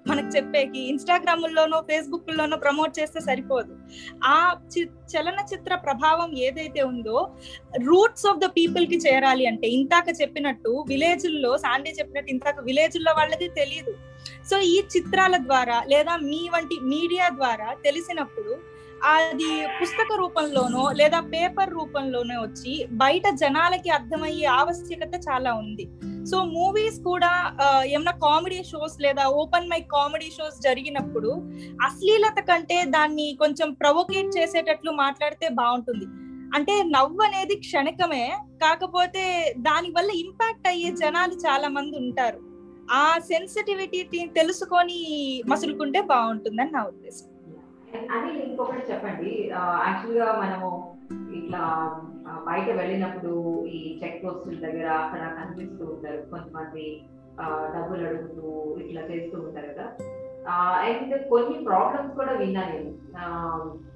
మనకు 0.07 0.27
చెప్పేకి 0.27 0.79
ఇన్స్టాగ్రామ్ 0.79 1.55
లోనో 1.55 1.81
ఫేస్బుక్ 1.81 2.37
లోనో 2.37 2.57
ప్రమోట్ 2.57 2.99
చేస్తే 3.01 3.21
సరిపోదు. 3.21 3.77
ఆ 4.25 4.55
చి- 4.73 4.88
చలనచిత్ర 5.12 5.75
ప్రభావం 5.75 6.38
ఏదైతే 6.38 6.83
ఉందో 6.83 7.31
రూట్స్ 7.85 8.27
ఆఫ్ 8.27 8.38
ద 8.38 8.45
పీపుల్కి 8.47 8.97
చేరాలి 8.97 9.47
అంటే 9.47 9.69
ఇంతాక 9.69 10.05
చెప్పినట్టు 10.21 10.85
విలేజ్ల్లో 10.88 11.59
సాండే 11.59 11.90
చెప్పినట్టు 11.90 12.31
ఇంతాక 12.31 12.61
విలేజ్ల్లో 12.61 13.12
వాళ్ళకి 13.12 13.49
తెలియదు 13.49 13.95
సో 14.51 14.59
ఈ 14.59 14.83
చిత్రాల 14.97 15.37
ద్వారా 15.37 15.83
లేదా 15.88 16.17
మీ 16.17 16.51
వంటి 16.55 16.79
మీడియా 16.83 17.29
ద్వారా 17.29 17.75
తెలిసినప్పుడు 17.85 18.75
అది 19.03 19.67
పుస్తక 19.83 20.17
రూపంలోనో 20.19 20.90
లేదా 20.93 21.21
పేపర్ 21.21 21.71
రూపంలోనో 21.71 22.43
వచ్చి 22.43 22.87
బయట 22.90 23.23
జనాలకి 23.35 23.90
అర్థమయ్యే 23.90 24.47
ఆవశ్యకత 24.47 25.21
చాలా 25.29 25.55
ఉంది. 25.55 25.88
సో 26.30 26.44
మూవీస్ 26.44 27.00
కూడా 27.00 27.30
ఏమైనా 27.84 28.12
కామెడీ 28.12 28.62
షోస్ 28.64 29.00
లేదా 29.00 29.24
ఓపెన్ 29.26 29.68
మైక్ 29.68 29.90
కామెడీ 29.90 30.24
షోస్ 30.24 30.62
జరిగినప్పుడు 30.62 31.30
అశ్లీలత 31.84 32.40
కంటే 32.40 32.84
దాన్ని 32.84 33.37
కొంచెం 33.40 33.72
ప్రొవోకేట్ 33.72 34.38
చేసేటట్లు 34.38 34.90
మాట్లాడితే 34.90 35.48
బాగుంటుంది. 35.48 36.06
అంటే 36.56 36.82
నవ్వు 36.82 37.20
అనేది 37.22 37.54
క్షణికమే 37.56 38.24
కాకపోతే 38.62 39.54
దాని 39.58 39.88
వల్ల 39.90 40.10
ఇంపాక్ట్ 40.10 40.68
అయ్యే 40.68 40.90
జనాలు 40.90 41.32
చాలా 41.32 41.68
మంది 41.68 41.96
ఉంటారు. 41.96 42.40
ఆ 42.90 43.18
సెన్సిటివిటీ 43.18 44.26
తెలుసుకొని 44.26 44.98
మసులుకుంటే 45.48 46.00
బాగుంటుందని 46.02 46.70
నా 46.70 46.82
ఉద్దేశం. 46.84 47.28
అని 48.16 48.30
ఇంకొకటి 48.44 48.92
చెప్పండి 48.92 49.30
యాక్చువల్గా 49.87 50.32
మనము 50.42 50.70
ఇట్లా 51.34 51.62
బయట 52.28 52.70
వెళ్ళినప్పుడు 52.70 53.64
ఈ 53.66 54.00
చెక్ 54.04 54.24
పోస్టుల 54.24 54.66
దగ్గర 54.66 54.87
అక్కడ 54.87 55.37
కనిపిస్తూ 55.38 55.84
ఉంటారు 55.84 56.30
కొంతమంది 56.30 57.02
ఆ, 57.40 57.72
డబ్బులు 57.76 58.06
అడుగుతూ 58.06 58.76
ఇట్లా 58.80 59.00
చేస్తూ 59.00 59.40
ఉంటారు 59.40 59.66
కదా. 59.66 59.87
అండ్ 60.80 61.28
కొన్ని 61.28 61.64
ప్రాబ్లమ్స్ 61.64 62.14
కూడా 62.14 62.32
విన్నా 62.32 62.64
నేను. 62.64 62.90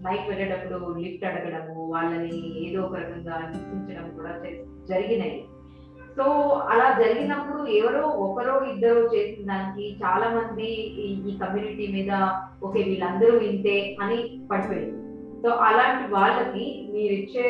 నైట్ 0.02 0.28
వెళ్ళేటప్పుడు 0.28 0.98
లిఫ్ట్ 0.98 1.24
అడగడము 1.24 1.90
వాళ్ళని 1.90 2.68
ఏదో 2.68 2.82
ఒక 2.82 2.96
రకంగా 2.96 3.50
హింసించడం 3.54 4.10
కూడా 4.16 4.38
జరిగినాయి. 4.88 5.44
సో 6.16 6.22
అలా 6.68 7.02
జరిగినప్పుడు 7.02 7.66
ఎవరో 7.66 8.06
ఒకరో 8.06 8.64
ఇద్దరు 8.64 9.10
చేసిన 9.14 9.46
దానికి 9.46 9.96
చాలా 10.04 10.28
మంది 10.28 10.66
ఈ- 11.00 11.38
కమ్యూనిటీ 11.38 11.92
మీద 11.92 12.12
ఓకే 12.64 12.82
వీళ్ళందరూ 12.82 13.38
వింటే 13.38 13.96
అని 14.00 14.46
పడిపోయింది 14.52 14.97
సో 15.42 15.50
అలాంటి 15.66 16.04
వాళ్ళకి 16.12 16.66
మీరు 16.92 17.14
ఇచ్చే 17.14 17.46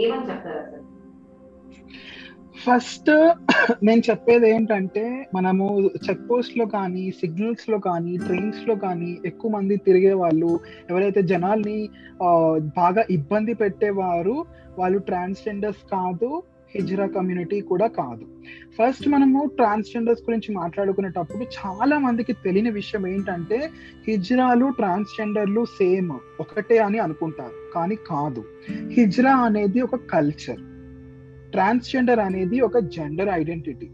ఏమని 0.00 0.26
చెప్తారు 0.30 0.58
అసలు 0.58 0.82
ఫస్ట్ 2.56 3.10
నేను 3.82 4.02
చెప్పేది 4.10 4.46
ఏంటంటే 4.50 5.02
మనము 5.34 5.64
చెక్ 6.04 6.22
పోస్ట్లో 6.28 6.64
కానీ 6.66 7.04
సిగ్నల్స్లో 7.10 7.78
కానీ 7.78 8.12
ట్రైన్స్లో 8.18 8.74
కానీ 8.76 9.10
ఎక్కువ 9.24 9.50
మంది 9.50 9.76
తిరిగే 9.76 10.12
వాళ్ళు 10.12 10.50
ఎవరైతే 10.90 11.22
జనాల్ని 11.22 11.78
బాగా 12.76 13.04
ఇబ్బంది 13.10 13.54
పెట్టేవారు 13.54 14.36
వాళ్ళు 14.78 15.00
ట్రాన్స్జెండర్స్ 15.08 15.84
కాదు 15.90 16.30
హిజ్రా 16.76 17.06
కమ్యూనిటీ 17.06 17.60
కూడా 17.60 17.86
కాదు. 17.86 18.24
ఫస్ట్ 18.76 19.08
మనము 19.08 19.50
ట్రాన్స్జెండర్స్ 19.56 20.22
గురించి 20.22 20.54
మాట్లాడుకునేటప్పుడు 20.54 21.42
చాలా 21.42 21.98
మందికి 21.98 22.32
తెలియని 22.32 22.70
విషయం 22.70 23.06
ఏంటంటే 23.06 23.70
హిజ్రాలు 24.08 24.72
ట్రాన్స్జెండర్లు 24.76 25.64
సేమ్ 25.64 26.12
ఒకటే 26.40 26.78
అని 26.78 26.98
అనుకుంటారు 26.98 27.72
కానీ 27.74 27.94
కాదు. 27.94 28.44
హిజ్రా 28.90 29.34
అనేది 29.34 29.80
ఒక 29.80 29.94
కల్చర్ 29.94 30.62
ట్రాన్స్జెండర్ 31.50 32.18
అనేది 32.18 32.60
ఒక 32.60 32.78
జెండర్ 32.78 33.28
ఐడెంటిటీ 33.28 33.88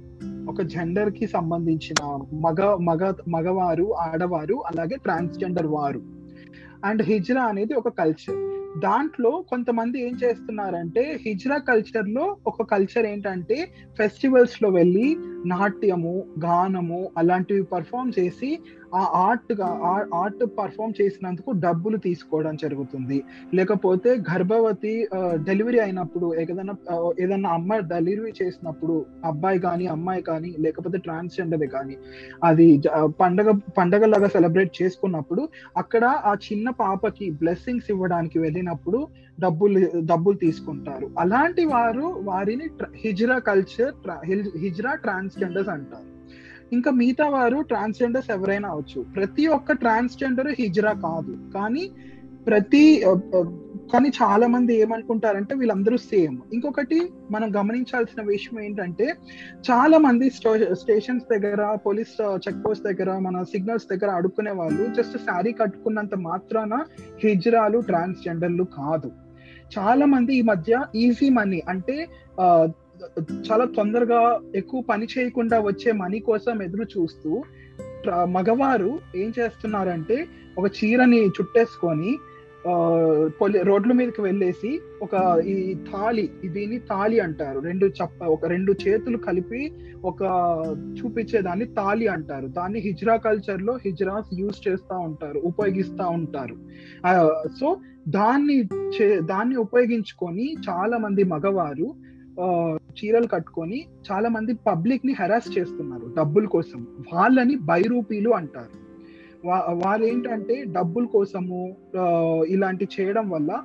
ఒక 0.49 0.63
జెండర్కి 0.63 1.27
సంబంధించిన 1.27 2.05
మగ 2.33 2.75
మగ 2.75 3.13
మగవారు 3.29 3.95
ఆడవారు 3.95 4.55
అలాగే 4.55 4.97
ట్రాన్స్జెండర్ 4.97 5.67
వారు. 5.67 6.03
అండ్ 6.85 7.03
హిజ్రా 7.03 7.43
అనేది 7.43 7.75
ఒక 7.75 7.89
కల్చర్ 7.89 8.60
దాంట్లో 8.79 9.45
కొంతమంది 9.51 10.07
ఏం 10.07 10.15
చేస్తున్నారంటే 10.23 11.19
హిజ్రా 11.27 11.57
కల్చర్లో 11.59 12.37
ఒక 12.47 12.63
కల్చర్ 12.63 13.07
ఏంటంటే 13.07 13.73
ఫెస్టివల్స్లో 13.99 14.69
వెళ్ళి 14.71 15.17
నాట్యము 15.47 16.25
గానము 16.45 17.11
అలాంటివి 17.19 17.63
పర్ఫామ్ 17.63 18.13
చేసి 18.19 18.51
ఆ 18.95 19.03
ఆర్ట్ 19.25 19.53
ఆర్ట్ 20.21 20.45
పర్ఫామ్ 20.59 20.95
చేసినందుకు 21.01 21.51
డబ్బులు 21.65 21.97
తీసుకోవడం 21.97 22.55
జరుగుతుంది. 22.57 23.19
లేకపోతే 23.55 24.11
గర్భవతి 24.31 24.95
డెలివరీ 25.49 25.79
అయినప్పుడు 25.79 26.27
ఏదైనా 26.41 26.75
ఏదైనా 27.25 27.51
అమ్మాయి 27.51 27.83
డెలివరీ 27.83 28.33
చేసినప్పుడు 28.43 28.97
అబ్బాయి 29.25 29.59
కానీ 29.59 29.87
అమ్మాయి 29.87 30.23
కానీ 30.23 30.55
లేకపోతే 30.61 30.99
ట్రాన్స్జెండర్ 30.99 31.67
కానీ 31.77 31.97
అది 32.45 32.69
పండగ 33.21 33.51
పండగలాగా 33.79 34.29
సెలబ్రేట్ 34.29 34.73
చేసుకున్నప్పుడు 34.83 35.45
అక్కడ 35.77 36.05
ఆ 36.05 36.35
చిన్న 36.49 36.71
పాపకి 36.85 37.31
బ్లెస్సింగ్స్ 37.43 37.91
ఇవ్వడానికి 37.91 38.39
వెళ్ళినప్పుడు 38.39 39.01
డబ్బులు 39.39 39.81
డబ్బులు 40.05 40.37
తీసుకుంటారు. 40.37 41.07
అలాంటి 41.19 41.65
వారు 41.65 42.07
వారిని 42.31 42.67
హిజ్రా 43.05 43.39
కల్చర్ 43.39 43.95
హిజ్రా 44.65 44.95
ట్రాన్స్జెండర్స్ 44.95 45.69
అంటారు. 45.69 46.10
ఇంకా 46.73 46.91
మిగతా 46.91 47.27
వారు 47.29 47.59
ట్రాన్స్జెండర్స్ 47.69 48.31
ఎవరైనా 48.31 48.69
అవచ్చు 48.69 49.01
ప్రతి 49.17 49.47
ఒక్క 49.57 49.73
ట్రాన్స్జెండర్ 49.73 50.51
హిజ్రా 50.59 50.93
కాదు. 51.07 51.33
కానీ 51.55 51.85
ప్రతి 52.47 52.85
కానీ 53.93 54.09
చాలా 54.19 54.47
మంది 54.47 54.73
ఏమనుకుంటారంటే 54.81 55.55
వీళ్ళందరూ 55.55 55.97
సేమ్. 55.97 56.37
ఇంకొకటి 56.53 56.99
మనం 57.31 57.49
గమనించాల్సిన 57.57 58.21
విషయం 58.23 58.61
ఏంటంటే 58.61 59.07
చాలా 59.71 59.99
మంది 59.99 60.31
స్టేషన్స్ 60.81 61.27
దగ్గర 61.33 61.63
పోలీస్ 61.87 62.15
చెక్ 62.45 62.61
పోస్ట్ 62.67 62.85
దగ్గర 62.85 63.19
మన 63.19 63.43
సిగ్నల్స్ 63.43 63.89
దగ్గర 63.93 64.11
అడుక్కునే 64.11 64.51
వాళ్ళు 64.51 64.85
జస్ట్ 64.95 65.19
శారీ 65.19 65.53
కట్టుకున్నంత 65.53 66.15
మాత్రాన 66.29 66.75
హిజ్రాలు 67.25 67.81
ట్రాన్స్జెండర్లు 67.81 68.67
కాదు. 68.79 69.11
చాలా 69.79 70.07
మంది 70.07 70.33
ఈ 70.35 70.43
మధ్య 70.43 70.85
ఈజీ 70.97 71.29
మనీ 71.31 71.63
అంటే 71.69 71.97
చాలా 73.53 73.65
తొందరగా 73.65 74.41
ఎక్కువ 74.55 74.81
పని 74.81 75.07
చేయకుండా 75.19 75.61
వచ్చే 75.61 75.93
మనీ 75.93 76.19
కోసం 76.19 76.63
ఎదురు 76.63 76.83
చూస్తూ 76.83 77.43
మగవారు 78.25 78.99
ఏం 79.17 79.33
చేస్తున్నారంటే 79.39 80.27
ఒక 80.59 80.71
చీరని 80.85 81.27
చుట్టేసుకొని 81.27 82.19
రోడ్ల 83.63 83.93
మీదకి 83.93 84.21
వెళ్ళేసి 84.21 84.81
ఒక 85.03 85.43
ఈ 85.47 85.75
తాళి 85.75 86.31
దీన్ని 86.47 86.79
తాళి 86.79 87.19
అంటారు. 87.19 87.61
రెండు 87.61 87.87
చప్ప 87.87 88.25
ఒక 88.25 88.47
రెండు 88.47 88.75
చేతులు 88.89 89.17
కలిపి 89.17 89.73
ఒక 90.05 90.23
చూపించేదాన్ని 90.99 91.65
తాళి 91.65 92.07
అంటారు. 92.07 92.47
దాన్ని 92.47 92.79
హిజ్రా 92.81 93.17
కల్చర్లో 93.17 93.79
హిజ్రాస్ 93.85 94.41
యూజ్ 94.41 94.69
చేస్తూ 94.69 94.99
ఉంటారు 94.99 95.39
ఉపయోగిస్తూ 95.39 96.09
ఉంటారు. 96.09 96.57
సో 97.61 97.77
దాన్ని 98.09 98.61
చే- 99.03 99.27
దాన్ని 99.27 99.57
ఉపయోగించుకొని 99.57 100.57
చాలా 100.71 100.99
మంది 100.99 101.25
మగవారు 101.25 101.95
చీరలు 102.91 103.27
కట్టుకొని 103.27 103.87
చాలా 104.13 104.29
మంది 104.29 104.55
పబ్లిక్ని 104.55 105.15
హెరాస్ 105.21 105.59
చేస్తున్నారు 105.59 106.15
డబ్బుల 106.19 106.47
కోసం. 106.47 106.87
వాళ్ళని 107.15 107.57
బైరూపీలు 107.57 108.31
అంటారు. 108.31 108.91
వా- 109.47 110.03
ఏంటంటే 110.03 110.65
డబ్బుల 110.65 111.05
కోసము 111.05 111.77
ఇలాంటి 112.49 112.89
చేయడం 113.01 113.31
వల్ల 113.31 113.63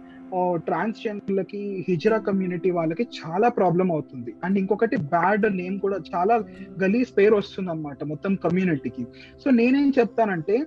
ట్రాన్స్జెండర్లకి 0.56 1.86
హిజ్రా 1.90 2.18
కమ్యూనిటీ 2.18 2.70
వాళ్ళకి 2.70 3.04
చాలా 3.04 3.50
ప్రాబ్లం 3.50 3.92
అవుతుంది. 3.92 4.34
అండ్ 4.44 4.60
ఇంకొకటి 4.60 4.98
బ్యాడ్ 4.98 5.58
నేమ్ 5.58 5.80
కూడా 5.80 6.00
చాలా 6.16 6.36
గలీజ్ 6.84 7.18
పేరు 7.18 7.36
వస్తుంది 7.36 7.70
అనమాట 7.70 8.04
మొత్తం 8.04 8.36
కమ్యూనిటీకి 8.36 9.04
సో 9.46 9.52
నేనేం 9.52 9.94
చెప్తానంటే 10.00 10.66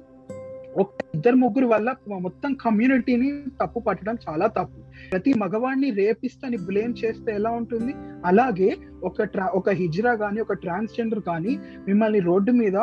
ఒక 0.79 0.91
ఇద్దరు 1.15 1.37
ముగ్గురు 1.37 1.67
వల్ల 1.67 1.89
మొత్తం 2.21 2.51
కమ్యూనిటీని 2.55 3.29
తప్పు 3.61 3.79
పట్టడం 3.81 4.17
చాలా 4.29 4.47
తప్పు. 4.59 4.79
ప్రతి 5.13 5.31
మగవాడిని 5.39 5.91
రేపిస్ట్ 5.91 6.45
అని 6.47 6.59
బ్లేమ్ 6.69 6.95
చేస్తే 7.03 7.31
ఎలా 7.35 7.51
ఉంటుంది? 7.51 7.93
అలాగే 8.25 8.71
ఒక 9.05 9.27
ట్రా 9.35 9.47
ఒక 9.61 9.71
హిజ్రా 9.81 10.15
కానీ 10.15 10.41
ఒక 10.41 10.57
ట్రాన్స్జెండర్ 10.65 11.23
కానీ 11.31 11.53
మిమ్మల్ని 11.89 12.21
రోడ్డు 12.29 12.53
మీద 12.53 12.79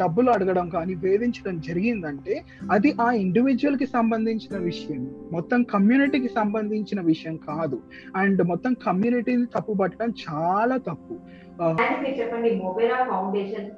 డబ్బులు 0.00 0.28
అడగడం 0.30 0.66
కానీ 0.68 0.94
వేధించడం 0.94 1.56
జరిగిందంటే 1.60 2.34
అది 2.70 2.90
ఆ 3.00 3.08
ఇండివిజువల్కి 3.24 3.86
సంబంధించిన 3.86 4.56
విషయం. 4.68 5.02
మొత్తం 5.32 5.60
కమ్యూనిటీకి 5.62 6.30
సంబంధించిన 6.36 7.00
విషయం 7.00 7.36
కాదు. 7.48 7.78
అండ్ 8.16 8.42
మొత్తం 8.42 8.72
కమ్యూనిటీని 8.86 9.46
తప్పు 9.56 9.74
పట్టడం 9.82 10.12
చాలా 10.24 10.78
తప్పు. 10.88 11.14
చెప్పండి 12.20 12.50
మొబెరా 12.64 12.98
ఫౌండేషన్ 13.10 13.70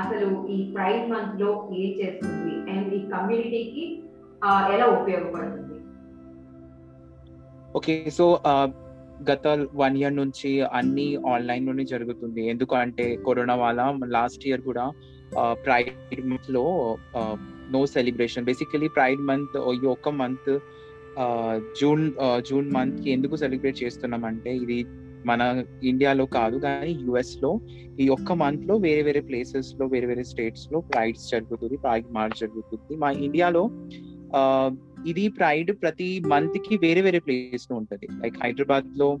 అసలు 0.00 0.28
ఈ 0.54 0.58
ప్రైడ్ 0.74 1.04
మంత్లో 1.12 1.50
ఏం 1.82 1.90
చేస్తుంది? 2.00 2.54
అండ్ 2.72 2.90
ఈ 2.98 3.00
కమ్యూనిటీకి 3.14 3.84
ఎలా 4.74 4.86
ఉపయోగపడుతుంది? 4.98 5.76
ఓకే 7.78 7.94
సో 8.18 8.26
గత 9.30 9.46
వన్ 9.80 9.96
ఇయర్ 10.00 10.14
నుంచి 10.20 10.50
అన్ని 10.78 11.08
ఆన్లైన్లోనే 11.32 11.84
జరుగుతుంది. 11.92 12.42
ఎందుకంటే 12.52 13.06
కరోనా 13.26 13.56
వల్ల 13.62 13.80
లాస్ట్ 14.16 14.46
ఇయర్ 14.48 14.62
కూడా 14.68 14.84
ప్రైడ్ 15.66 16.22
మంత్లో 16.30 16.64
no 17.74 17.80
celebration 17.96 18.46
basically 18.48 18.88
pride 18.96 19.20
month 19.30 19.56
ఈ 19.74 19.84
ఒక్క 19.94 20.08
మంత్ 20.22 20.50
జూన్ 21.80 22.06
జూన్ 22.48 22.70
మంత్కి 22.76 23.08
ఎందుకు 23.16 23.34
సెలబ్రేట్ 23.42 23.82
చేస్తున్నాం 23.82 24.24
అంటే 24.30 24.50
ఇది 24.64 24.78
మన 25.26 25.64
ఇండియాలో 25.84 26.26
కాదు 26.26 26.56
కానీ 26.56 26.98
యుఎస్లో 27.02 27.60
ఈ 28.00 28.08
ఒక్క 28.08 28.32
మంత్లో 28.32 28.76
వేరే 28.76 29.02
వేరే 29.02 29.20
ప్లేసెస్లో 29.20 29.86
వేరే 29.86 30.06
వేరే 30.06 30.22
స్టేట్స్లో 30.22 30.80
ప్రైడ్స్ 30.80 31.30
జరుగుతుంది 31.30 31.76
ప్రైడ్ 31.76 32.06
మార్చ్ 32.10 32.40
జరుగుతుంది. 32.40 32.96
మా 32.96 33.10
ఇండియాలో 33.10 33.70
ఇది 35.06 35.28
ప్రైడ్ 35.28 35.72
ప్రతి 35.82 36.22
మంత్కి 36.26 36.76
వేరే 36.76 37.00
వేరే 37.00 37.18
ప్లేస్లో 37.18 37.76
ఉంటుంది. 37.76 38.08
లైక్ 38.22 38.34
హైదరాబాద్లో 38.42 39.18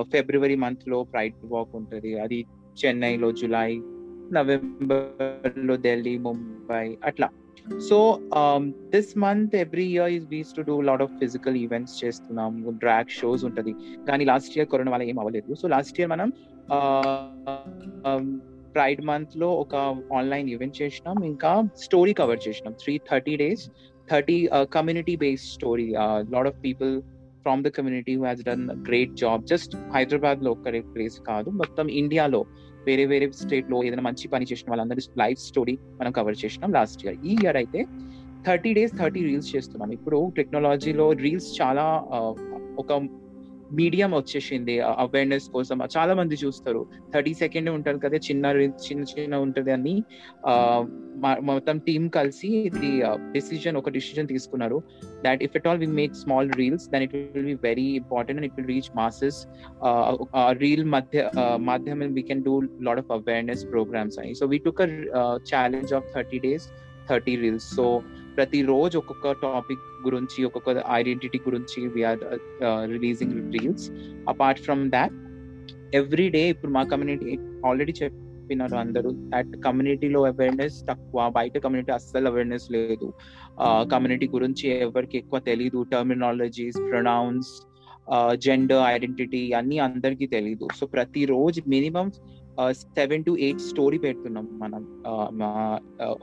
ఫిబ్రవరి 0.00 0.54
మంత్లో 0.54 1.02
ప్రైడ్ 1.02 1.34
వాక్ 1.44 1.76
ఉంటుంది. 1.76 2.18
అది 2.18 2.44
చెన్నైలో 2.84 3.32
జులై 3.32 3.80
నవంబర్లో 4.32 5.76
ఢిల్లీ 5.76 6.18
ముంబై 6.18 6.96
అట్లా. 7.04 7.28
So 7.88 7.98
this 8.94 9.12
month 9.24 9.56
every 9.56 9.86
year 9.94 10.12
is 10.16 10.26
use 10.30 10.52
to 10.56 10.62
do 10.70 10.76
lot 10.90 11.02
of 11.06 11.12
physical 11.22 11.56
events 11.64 11.96
చేస్తున్నాం. 12.04 12.52
డ్రాగ్ 12.84 13.10
షోస్ 13.20 13.44
ఉంటది. 13.48 13.74
కానీ 14.08 14.24
లాస్ట్ 14.24 14.54
ఇయర్ 14.58 14.68
కరోనా 14.72 14.92
వల్ల 14.94 15.06
ఏం 15.12 15.18
అవ్వలేదు. 15.18 15.54
సో 15.62 15.68
లాస్ట్ 15.68 16.00
ఇయర్ 16.00 16.10
మనం 16.14 16.30
ప్రైడ్ 18.76 19.02
మంత్లో 19.10 19.48
ఒక 19.64 19.74
ఆన్లైన్ 20.18 20.48
ఈవెంట్ 20.54 20.76
చేసినాం. 20.82 21.18
ఇంకా 21.24 21.52
స్టోరీ 21.84 22.12
కవర్ 22.12 22.40
చేసినాం. 22.48 22.74
Three 22.82 22.94
thirty 23.10 23.36
days 23.36 23.64
thirty 24.10 24.36
community 24.76 25.14
based 25.22 25.50
story 25.58 25.86
lot 26.34 26.48
of 26.50 26.58
people 26.64 26.92
from 27.42 27.64
the 27.64 27.68
community 27.68 28.14
who 28.16 28.24
has 28.24 28.42
done 28.48 28.64
great 28.88 29.12
job 29.22 29.44
just 29.52 29.76
హైదరాబాద్లో 29.94 30.50
ఒక్కరే 30.56 30.80
ప్లేస్ 30.94 31.18
కాదు. 31.30 31.50
మొత్తం 31.50 31.88
ఇండియాలో 32.02 32.40
వేరే 32.88 33.04
వేరే 33.12 33.26
స్టేట్లో 33.42 33.78
ఏదైనా 33.86 34.04
మంచి 34.08 34.26
పని 34.28 34.46
చేసిన 34.50 34.68
వాళ్ళందరి 34.72 35.02
లైఫ్ 35.18 35.40
స్టోరీ 35.48 35.74
మనం 36.00 36.12
కవర్ 36.18 36.36
చేసినాం 36.44 36.72
లాస్ట్ 36.78 37.00
ఇయర్ 37.04 37.18
ఈ 37.26 37.34
ఇయర్ 37.42 37.58
అయితే 37.62 37.82
థర్టీ 38.46 38.70
డేస్ 38.72 38.92
థర్టీ 38.98 39.20
రీల్స్ 39.28 39.48
చేస్తున్నాం. 39.54 39.90
ఇప్పుడు 39.96 40.18
టెక్నాలజీలో 40.36 41.06
రీల్స్ 41.24 41.48
చాలా 41.60 41.86
ఒక 42.82 42.92
మీడియం 43.72 44.10
వచ్చేసింది 44.16 44.80
అవేర్నెస్ 44.80 45.48
కోసం. 45.50 45.78
చాలా 45.96 46.14
మంది 46.14 46.36
చూస్తారు. 46.44 46.86
థర్టీ 47.14 47.34
సెకండ్ 47.34 47.70
ఉంటారు 47.70 47.98
కదా 47.98 48.16
చిన్న 48.16 48.46
చిన్న 48.86 49.04
చిన్న 49.12 49.36
ఉంటుంది 49.36 49.72
అని. 49.72 49.94
మొత్తం 51.50 51.78
టీం 51.78 52.08
కలిసి 52.08 52.48
ఇది 52.48 52.90
డిసిజన్ 53.32 53.76
ఒక 53.76 53.90
డిసిజన్ 53.90 54.28
తీసుకున్నారు. 54.28 54.82
That 55.24 55.42
if 55.42 55.56
at 55.56 55.68
all 55.68 55.78
we 55.78 55.86
make 55.86 56.14
small 56.14 56.50
reels 56.52 56.88
then 56.90 57.02
it 57.02 57.14
will 57.36 57.46
be 57.46 57.58
very 57.62 57.86
important 58.02 58.40
and 58.40 58.48
it 58.50 58.56
will 58.56 58.68
reach 58.68 58.90
masses 58.96 59.46
reel 60.50 60.84
మధ్య 60.84 61.30
మాధ్యమం 61.56 62.14
we 62.14 62.22
can 62.22 62.42
do 62.42 62.60
lot 62.60 62.98
of 62.98 63.12
awareness 63.12 63.64
programs 63.70 64.18
అని 64.18 64.34
so 64.34 64.46
we 64.46 64.58
took 64.58 64.80
a 64.80 64.88
challenge 65.52 65.94
of 65.94 66.04
thirty 66.14 66.38
days 66.38 66.68
thirty 67.10 67.36
reels 67.36 67.76
so 67.76 68.02
so 68.38 68.44
ప్రతి 68.44 68.62
రోజు 68.62 68.98
ఒక్కొక్క 68.98 69.32
topic 69.32 69.80
గురించి 70.04 70.44
ఒక్కొక్క 70.44 70.82
identity 70.90 71.40
గురించి 71.46 71.88
we're 71.88 72.18
releasing 72.86 73.54
reels 73.54 73.90
apart 74.28 74.60
from 74.60 74.90
that 74.90 75.12
every 75.94 76.28
day 76.28 76.48
ఇప్పుడు 76.48 76.72
మా 76.72 76.82
కమ్యూనిటీ 76.82 77.38
ఆల్రెడీ 77.66 77.92
చెప్పినారు 78.02 78.74
అందరూ 78.74 79.10
దట్ 79.14 79.56
కమ్యూనిటీలో 79.64 80.22
అవేర్నెస్ 80.24 80.84
తక్కువ 80.90 81.28
బయట 81.28 81.58
కమ్యూనిటీ 81.58 81.92
అస్సలు 81.92 82.28
అవేర్నెస్ 82.28 82.72
లేదు. 82.72 83.12
కమ్యూనిటీ 83.92 84.28
గురించి 84.28 84.68
ఎవరికి 84.68 85.18
ఎక్కువ 85.18 85.38
తెలీదు 85.38 85.86
టర్మినాలజీస్ 85.92 86.76
ప్రొనౌన్స్ 86.90 87.66
జెండర్ 88.34 88.82
ఐడెంటిటీ 88.94 89.52
అన్ని 89.52 89.78
అందరికీ 89.78 90.26
తెలీదు. 90.26 90.68
సో 90.80 90.86
ప్రతి 90.86 91.24
రోజు 91.24 91.62
minimum 91.68 92.12
seven 92.96 93.24
to 93.28 93.32
eight 93.46 93.62
story 93.70 93.98
పెడుతున్నాం 94.04 94.46
మనం 94.62 94.82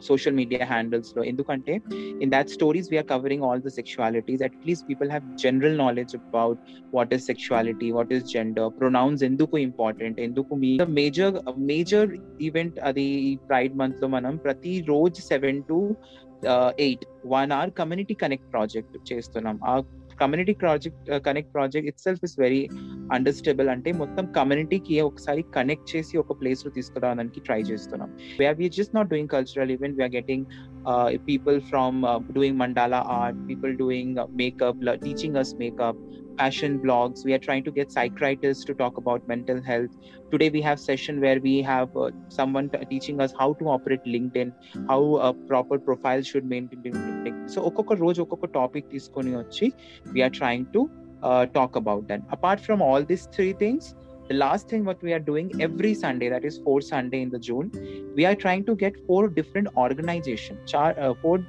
సోషల్ 0.08 0.36
మీడియా 0.40 0.64
హ్యాండిల్స్లో. 0.72 1.22
ఎందుకంటే 1.32 1.74
in 2.24 2.32
that 2.36 2.50
stories 2.56 2.90
we're 2.94 3.08
covering 3.14 3.46
all 3.48 3.64
the 3.68 3.72
sexualities 3.80 4.44
atleast 4.50 4.86
people 4.90 5.10
have 5.14 5.26
general 5.44 5.78
knowledge 5.84 6.16
about 6.22 6.60
what 6.98 7.14
is 7.18 7.26
sexuality 7.32 7.90
what 7.98 8.14
is 8.18 8.26
gender 8.36 8.70
pronouns 8.82 9.24
ఎందుకు 9.30 9.58
ఇంపార్టెంట్ 9.68 10.20
ఎందుకు 10.28 10.56
మీ 10.64 10.72
మేజర్ 11.02 11.36
మేజర్ 11.72 12.12
ఈవెంట్ 12.50 12.80
అది 12.92 13.08
ఈ 13.32 13.34
pride 13.50 13.76
మంత్లో 13.84 14.10
మనం 14.18 14.36
ప్రతి 14.48 14.76
రోజు 14.94 15.22
seven 15.32 15.62
to 15.72 15.80
eight 16.86 17.06
one 17.36 17.52
hour 17.58 17.72
community 17.82 18.16
connect 18.24 18.50
project 18.56 18.98
చేస్తున్నాం. 19.12 19.58
ఆ 19.72 19.74
community 20.22 20.54
project 20.64 21.08
connect 21.28 21.52
project 21.56 21.88
itself 22.04 22.24
is 22.28 22.36
very 22.44 22.60
అండర్స్టేబుల్ 23.13 23.69
అంటే 23.69 23.93
మొత్తం 23.93 24.27
కమ్యూనిటీకి 24.33 25.01
ఒకసారి 25.01 25.43
కనెక్ట్ 25.55 25.97
చేసి 25.97 26.19
ఒక 26.19 26.33
ప్లేస్ 26.41 26.67
లో 26.67 26.71
తీసుకురావడానికి 26.71 27.41
ట్రై 27.41 27.61
చేస్తున్నాం 27.63 28.11
where 28.41 28.57
we are 28.59 28.75
just 28.75 28.95
not 28.95 29.09
doing 29.09 29.29
cultural 29.29 29.71
event 29.71 29.97
we are 29.97 30.15
getting 30.15 30.47
people 31.27 31.61
from 31.61 31.99
doing 32.33 32.59
mandala 32.59 33.01
art 33.19 33.41
people 33.49 33.77
doing 33.77 34.19
makeup 34.43 34.83
teaching 35.05 35.37
us 35.37 35.55
makeup 35.55 36.01
fashion 36.39 36.79
blogs 36.79 37.25
we 37.25 37.33
are 37.33 37.39
trying 37.39 37.65
to 37.65 37.71
get 37.71 37.93
psychiatrists 37.93 38.65
to 38.65 38.75
talk 38.75 38.97
about 38.97 39.27
mental 39.29 39.59
health 39.63 39.93
today 40.33 40.49
we 40.51 40.61
have 40.61 40.79
session 40.81 41.21
where 41.21 41.41
we 41.41 41.55
have 41.63 41.97
uh, 41.97 42.11
someone 42.29 42.69
t- 42.71 42.85
teaching 42.91 43.21
us 43.21 43.33
how 43.39 43.53
to 43.53 43.67
operate 43.67 44.05
linkedin 44.07 44.53
how 44.89 45.01
a 45.19 45.33
proper 45.51 45.79
profile 45.79 46.23
should 46.23 46.47
maintain 46.55 46.97
so 47.47 47.61
ఒక్కొక్క 47.61 47.93
రోజు 47.93 48.19
ఒక్కొక్క 48.23 48.47
topic 48.55 48.87
తీసుకొని 48.91 49.31
వచ్చి 49.37 49.67
we 50.15 50.21
are 50.23 50.33
trying 50.41 50.65
to 50.75 50.81
uh, 51.26 51.46
talk 51.48 51.76
about 51.76 52.08
that. 52.08 52.22
Apart 52.32 52.60
from 52.62 52.82
all 52.82 53.04
these 53.04 53.28
three 53.38 53.54
things 53.54 53.96
the 54.28 54.34
last 54.36 54.68
thing 54.68 54.84
what 54.86 55.02
we 55.04 55.14
are 55.14 55.20
doing 55.20 55.52
every 55.62 55.94
sunday 55.94 56.30
that 56.30 56.46
is 56.50 56.58
four 56.64 56.82
sunday 56.82 57.22
in 57.22 57.30
the 57.30 57.38
june 57.48 57.68
we 58.16 58.26
are 58.26 58.36
trying 58.44 58.64
to 58.70 58.76
get 58.76 58.96
four 59.06 59.28
different 59.28 59.68
organization 59.78 60.58
char- 60.66 60.98
uh, 61.00 61.14
four 61.22 61.46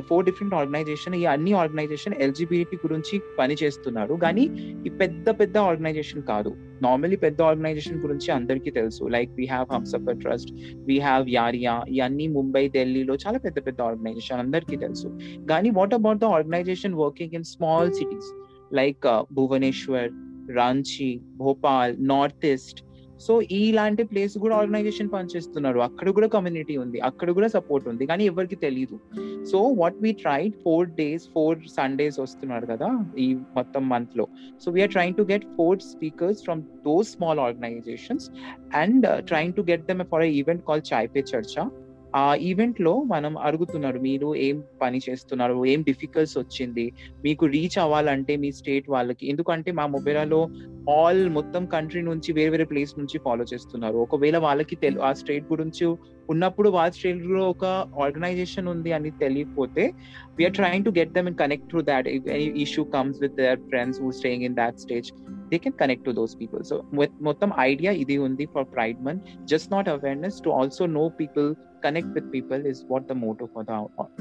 four 0.00 0.24
different 0.24 0.54
organization 0.54 1.14
ఈ 1.14 1.24
అన్ని 1.24 1.52
organisation 1.52 2.14
LGBT 2.14 2.76
గురించి 2.76 3.20
పని 3.38 3.54
చేస్తున్నారు. 3.62 4.14
కానీ 4.14 4.44
ఈ 4.86 4.88
పెద్ద 4.88 5.30
పెద్ద 5.30 5.58
organisation 5.58 6.22
కాదు. 6.22 6.50
నార్మల్లీ 6.82 7.16
పెద్ద 7.16 7.42
ఆర్గనైజేషన్ 7.42 7.98
గురించి 8.00 8.30
అందరికీ 8.32 8.70
తెలుసు. 8.70 9.04
Like 9.04 9.30
we 9.30 9.46
have 9.46 9.66
Humsafar 9.72 10.18
trust 10.18 10.52
we 10.74 10.98
have 10.98 11.28
Yaariya 11.28 11.82
ఇవన్నీ 11.88 12.28
ముంబై 12.28 12.68
ఢిల్లీలో 12.68 13.14
చాలా 13.14 13.38
పెద్ద 13.38 13.66
పెద్ద 13.66 13.80
ఆర్గనైజేషన్ 13.80 14.38
అందరికీ 14.38 14.76
తెలుసు. 14.76 15.18
కానీ 15.50 15.70
what 15.70 15.94
about 15.94 16.18
the 16.18 16.24
organization 16.24 16.94
working 16.94 17.34
in 17.34 17.44
small 17.44 17.92
cities 17.92 18.30
like 18.72 19.24
Bhubaneswar 19.32 20.10
Ranchi 20.56 21.20
Bhopal 21.36 21.96
north 21.98 22.46
east 22.46 22.87
so 23.20 23.42
ఇలాంటి 23.42 24.02
ప్లేస్ 24.02 24.38
కూడా 24.38 24.56
ఆర్గనైజేషన్ 24.56 25.08
పనిచేస్తున్నారు. 25.12 25.78
అక్కడ 25.78 26.10
కూడా 26.10 26.26
కమ్యూనిటీ 26.26 26.76
ఉంది. 26.76 27.00
అక్కడ 27.00 27.30
కూడా 27.30 27.48
సపోర్ట్ 27.48 27.88
ఉంది. 27.88 28.06
కానీ 28.06 28.24
ఎవరికి 28.26 28.56
తెలియదు 28.56 28.98
so 29.44 29.58
what 29.58 29.94
we 30.02 30.12
tried 30.12 30.52
four 30.64 30.88
days 30.88 31.22
four 31.34 31.58
Sundays 31.76 32.20
వస్తున్నారు 32.20 32.66
కదా 32.66 33.04
ఈ 33.18 33.34
మొత్తం 33.34 33.88
మంత్లో. 33.88 34.26
So 34.64 34.72
we're 34.72 34.90
trying 34.90 35.14
to 35.14 35.22
get 35.22 35.44
four 35.56 35.78
speakers 35.78 36.42
from 36.42 36.62
those 36.62 37.08
small 37.08 37.38
organizations 37.38 38.30
and 38.74 39.24
trying 39.24 39.54
to 39.54 39.60
get 39.60 39.86
them 39.86 40.04
for 40.04 40.22
event 40.22 40.64
call 40.64 40.82
Chai 40.92 41.08
pe 41.08 41.24
Charcha 41.36 41.70
ఆ 42.16 42.34
ఈవెంట్లో 42.34 43.02
మనం 43.02 43.38
అడుగుతున్నారు 43.38 43.98
మీరు 43.98 44.34
ఏం 44.34 44.62
పని 44.82 45.00
చేస్తున్నారు 45.10 45.64
ఏం 45.66 45.82
డిఫికల్ట్స్ 45.82 46.38
వచ్చింది 46.38 46.92
మీకు 47.24 47.46
రీచ్ 47.46 47.78
అవ్వాలంటే 47.78 48.36
మీ 48.36 48.52
స్టేట్ 48.52 48.90
వాళ్ళకి. 48.90 49.28
ఎందుకంటే 49.28 49.72
మా 49.72 49.86
మొబైలాలో 49.86 50.48
ఆల్ 50.90 51.28
మొత్తం 51.28 51.66
కంట్రీ 51.66 52.02
నుంచి 52.02 52.32
వేరే 52.32 52.50
వేరే 52.50 52.64
ప్లేస్ 52.64 52.98
నుంచి 52.98 53.18
ఫాలో 53.18 53.44
చేస్తున్నారు. 53.54 53.96
ఒకవేళ 53.96 54.38
వాళ్ళకి 54.38 54.76
తెలు 54.76 55.00
ఆ 55.00 55.12
స్టేట్ 55.12 55.44
గురించి 55.52 55.86
ఉన్నప్పుడు 56.30 56.68
వాళ్ళ 56.68 56.92
స్టేట్లో 56.92 57.50
ఒక 57.50 57.64
ఆర్గనైజేషన్ 58.02 58.68
ఉంది 58.68 58.92
అని 58.92 59.10
తెలియకపోతే 59.10 59.92
we're 60.36 60.52
trying 60.52 60.84
to 60.84 60.90
get 60.90 61.12
them 61.12 61.28
in 61.28 61.34
connect 61.34 61.70
to 61.70 61.80
that 61.80 62.08
issue 62.56 62.84
comes 62.84 63.18
with 63.20 63.34
their 63.34 63.60
friends 63.60 64.02
who 64.02 64.10
staying 64.10 64.44
in 64.44 64.54
that 64.54 64.78
stage 64.78 65.12
they 65.50 65.58
can 65.58 65.72
connect 65.72 66.04
to 66.04 66.10
those 66.10 66.36
people 66.40 66.62
so 66.62 66.84
మొత్తం 67.22 67.52
ఐడియా 67.58 67.92
ఇది 67.92 68.18
ఉంది 68.18 68.46
for 68.46 68.64
pride 68.64 69.02
month 69.02 69.24
just 69.44 69.72
not 69.72 69.88
awareness 69.88 70.40
to 70.40 70.50
also 70.50 70.86
know 70.86 71.08
people 71.08 71.54
connect 71.84 72.10
with 72.10 72.32
people 72.34 72.66
is 72.66 72.82
what 72.90 73.06
the 73.06 73.12
motto 73.12 73.48
for 73.54 73.64
the 73.64 73.68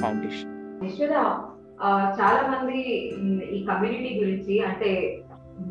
foundation 0.01 0.81
Vishwada 0.81 1.13
ఆ, 1.81 2.15
చాలా 2.19 2.47
మంది 2.47 2.79
ఈ 3.57 3.65
community 3.65 4.19
గురించి 4.19 4.59
అంటే 4.59 5.21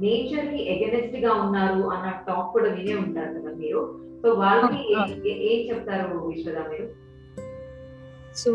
నేచర్కి 0.01 0.63
ఎగనెస్ట్గా 0.73 1.33
ఉన్నారు 1.33 1.89
అన్న 1.89 2.11
టాక్ 2.29 2.53
కూడా 2.53 2.69
వినే 2.73 2.95
ఉంటారు 2.95 3.29
కదా 3.29 3.55
మీరు. 3.55 4.01
సో 4.23 4.33
వాళ్ళకి 4.33 4.97
ఏ- 5.29 5.69
చెప్తారు 5.69 6.19
విశ్వద 6.19 6.59
మీరు? 6.59 6.89
సో 8.37 8.51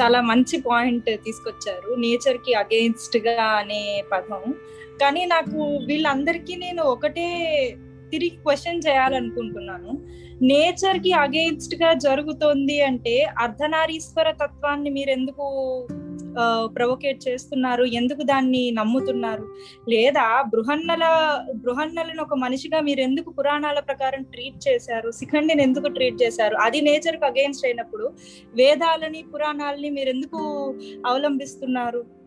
చాలా 0.00 0.20
మంచి 0.20 0.62
పాయింట్ 0.66 1.04
తీసుకొచ్చారు. 1.04 1.94
నేచర్కి 1.94 2.54
అగెయిన్స్ట్గా 2.54 3.42
అనే 3.42 4.04
పదం. 4.12 4.54
కానీ 5.00 5.24
నాకు 5.24 5.76
వీళ్ళందరికీ 5.86 6.56
నేను 6.56 6.82
ఒకటే 6.82 7.26
తిరిగి 8.10 8.36
క్వశ్చన్ 8.36 8.80
చేయాలనుకుంటున్నాను. 8.88 9.92
నేచర్కి 10.42 11.12
అగేన్స్ట్గా 11.12 11.92
జరుగుతోంది 11.92 12.82
అంటే 12.82 13.26
అర్ధనారీశ్వర 13.38 14.30
తత్వాన్ని 14.30 14.90
మీరు 14.90 15.10
ఎందుకు 15.10 15.46
ప్రొవోకేట్ 16.74 17.28
చేస్తున్నారు? 17.28 17.84
ఎందుకు 17.84 18.22
దాన్ని 18.22 18.70
నమ్ముతున్నారు? 18.70 19.44
లేదా 19.88 20.42
బృహన్నల 20.42 21.04
బృహన్నలను 21.54 22.22
ఒక 22.22 22.34
మనిషిగా 22.34 22.80
మీరు 22.80 23.00
ఎందుకు 23.00 23.30
పురాణాల 23.30 23.78
ప్రకారం 23.78 24.22
ట్రీట్ 24.22 24.68
చేశారు? 24.68 25.10
శిఖండిని 25.10 25.62
ఎందుకు 25.62 25.88
ట్రీట్ 25.88 26.22
చేశారు? 26.22 26.56
అది 26.56 26.80
నేచర్కు 26.80 27.24
అగెయిన్స్ట్ 27.24 27.66
అయినప్పుడు 27.66 28.12
వేదాలని 28.54 29.24
పురాణాలని 29.34 29.90
మీరు 29.90 30.08
ఎందుకు 30.08 30.38
అవలంబిస్తున్నారు? 31.06 32.25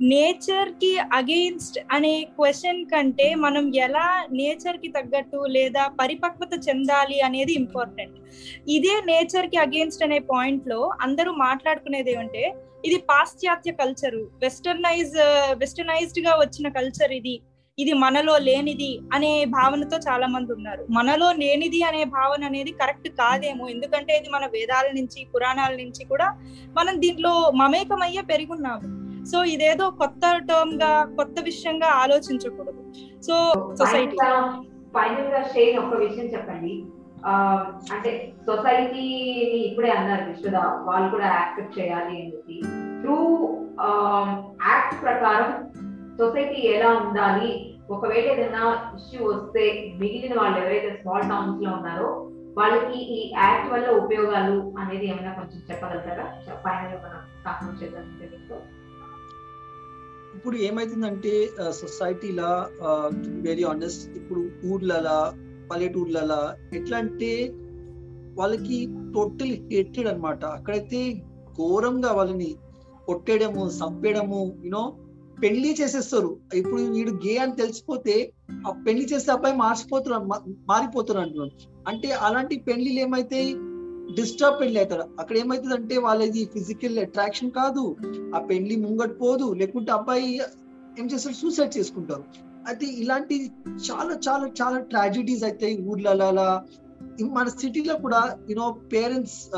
నేచర్కి 0.00 0.98
అగెయిన్స్ట్ 0.98 1.78
అనే 1.92 2.24
క్వశ్చన్ 2.36 2.84
కంటే 2.84 3.34
మనం 3.34 3.76
ఎలా 3.76 4.26
నేచర్కి 4.30 4.88
తగ్గట్టు 4.88 5.40
లేదా 5.56 5.88
పరిపక్వత 6.00 6.68
చెందాలి 6.68 7.20
అనేది 7.20 7.52
ఇంపార్టెంట్. 7.52 8.16
ఇదే 8.68 9.00
నేచర్కి 9.06 9.56
అగెయిన్స్ట్ 9.56 10.02
అనే 10.02 10.18
పాయింట్లో 10.18 10.90
అందరూ 11.00 11.32
మాట్లాడుకునేది 11.32 12.10
ఏమంటే 12.10 12.54
ఇది 12.84 12.98
పాశ్చాత్య 13.10 13.72
కల్చర్ 13.72 14.16
వెస్టర్నైజ్ 14.42 15.16
వెస్టర్నైజ్డ్గా 15.58 16.34
వచ్చిన 16.40 16.68
కల్చర్ 16.68 17.12
ఇది 17.12 17.40
ఇది 17.78 17.92
మనలో 17.92 18.38
లేనిది 18.38 19.00
అనే 19.12 19.44
భావనతో 19.44 19.96
చాలా 19.96 20.26
మంది 20.26 20.52
ఉన్నారు. 20.52 20.84
మనలో 20.90 21.32
లేనిది 21.32 21.82
అనే 21.82 22.04
భావన 22.04 22.44
అనేది 22.44 22.70
కరెక్ట్ 22.70 23.08
కాదేమో 23.08 23.68
ఎందుకంటే 23.68 24.18
ఇది 24.18 24.28
మన 24.28 24.46
వేదాల 24.46 24.86
నుంచి 24.92 25.24
పురాణాల 25.34 25.76
నుంచి 25.76 26.04
కూడా 26.04 26.28
మనం 26.78 27.00
దీంట్లో 27.00 27.52
మమేకమయ్యే 27.54 28.22
పెరుగున్నాము 28.22 29.07
సో 29.30 29.38
ఇదేదో 29.54 29.86
కొత్త 30.00 30.24
టర్మ్గా 30.50 30.92
కొత్త 31.18 31.36
విషయంగా 31.48 31.88
ఆలోచించకూడదు. 32.02 32.82
సో 33.26 33.34
సొసైటీ 33.80 34.16
ఫైనల్గా 34.96 35.40
షేర్ 35.54 35.76
ఒక 35.84 35.96
విషయం 36.04 36.28
చెప్పండి. 36.34 36.74
అంటే 37.94 38.10
సొసైటీని 38.46 39.58
ఇప్పుడే 39.68 39.90
అన్నారు 39.98 40.24
విశ్వద 40.30 40.58
వాళ్ళు 40.88 41.08
కూడా 41.14 41.26
యాక్సెప్ట్ 41.38 41.78
చేయాలి 41.78 42.14
అని 42.20 42.32
చెప్పి. 42.34 42.56
త్రూ 43.02 43.18
యాక్ట్ 44.70 44.94
ప్రకారం 45.02 45.50
సొసైటీ 46.20 46.60
ఎలా 46.74 46.90
ఉండాలి? 47.02 47.50
ఒకవేళ 47.96 48.24
ఏదైనా 48.32 48.62
ఇష్యూ 48.98 49.20
వస్తే 49.28 49.64
మిగిలిన 50.00 50.34
వాళ్ళు 50.40 50.56
ఎవరైతే 50.62 50.90
స్మాల్ 51.00 51.28
టౌన్స్లో 51.30 51.70
ఉన్నారో 51.78 52.08
వాళ్ళకి 52.58 52.98
ఈ 53.16 53.20
యాక్ట్ 53.42 53.68
వల్ల 53.72 53.88
ఉపయోగాలు 54.02 54.56
అనేది 54.82 55.06
ఏమైనా 55.10 55.32
కొంచెం 55.38 55.60
చెప్పగలుగుతారా? 55.70 56.26
ఫైనల్ 56.64 56.98
మనం 57.04 57.76
చేద్దాం 57.82 58.04
ఇప్పుడు 60.38 60.56
ఏమైతుందంటే 60.56 61.32
సొసైటీలా 61.70 62.50
వెరీ 63.40 63.64
ఆనెస్ట్ 63.64 64.16
ఇప్పుడు 64.16 64.40
ఊర్లలా 64.66 65.18
పల్లెటూర్లలా 65.70 66.56
ఎట్లా 66.74 66.98
అంటే 66.98 67.30
వాళ్ళకి 68.36 68.76
టోటల్ 69.14 69.52
హేటెడ్ 69.72 70.08
అనమాట 70.08 70.44
అక్కడైతే 70.44 71.00
ఘోరంగా 71.56 72.12
వాళ్ళని 72.12 72.50
కొట్టేయడము 73.06 73.68
చంపేయడము 73.78 74.54
యూనో 74.64 74.82
పెళ్ళి 75.42 75.76
చేసేస్తారు. 75.80 76.30
ఇప్పుడు 76.54 76.82
వీడు 76.82 77.20
గే 77.24 77.36
అని 77.36 77.56
తెలిసిపోతే 77.56 78.14
ఆ 78.66 78.70
పెళ్ళి 78.86 79.04
చేసే 79.04 79.30
అబ్బాయి 79.30 79.56
మార్చిపోతున్నారు 79.56 80.24
మా- 80.24 80.40
మారిపోతున్నారు 80.68 81.46
అంటే 81.88 82.10
అలాంటి 82.20 82.56
పెళ్ళిలు 82.58 83.00
ఏమైతే 83.00 83.40
డిస్టర్బ్ 84.14 84.60
పెళ్ళి 84.60 84.78
అవుతారు 84.78 85.04
అక్కడ 85.20 85.36
ఏమైతుంది 85.36 85.74
అంటే 85.74 85.98
వాళ్ళది 85.98 86.44
ఫిజికల్ 86.44 86.98
అట్రాక్షన్ 86.98 87.50
కాదు. 87.50 87.96
ఆ 88.34 88.38
పెళ్ళి 88.38 88.76
ముంగట్ 88.76 89.20
పోదు. 89.20 89.52
లేకుంటే 89.52 89.92
అబ్బాయి 89.92 90.40
ఏం 90.98 91.06
చేస్తారు 91.06 91.34
సూసైడ్ 91.34 91.78
చేసుకుంటారు 91.78 92.24
అయితే 92.68 92.86
ఇలాంటి 92.86 93.52
చాలా 93.90 94.18
చాలా 94.28 94.46
చాలా 94.62 94.78
ట్రాజిడీస్ 94.78 95.44
అవుతాయి 95.44 95.82
ఊర్లలో 95.82 96.30
మన 97.24 97.48
సిటీలో 97.48 97.94
కూడా 97.96 98.38
యూనో 98.50 98.76
పేరెంట్స్ 98.92 99.50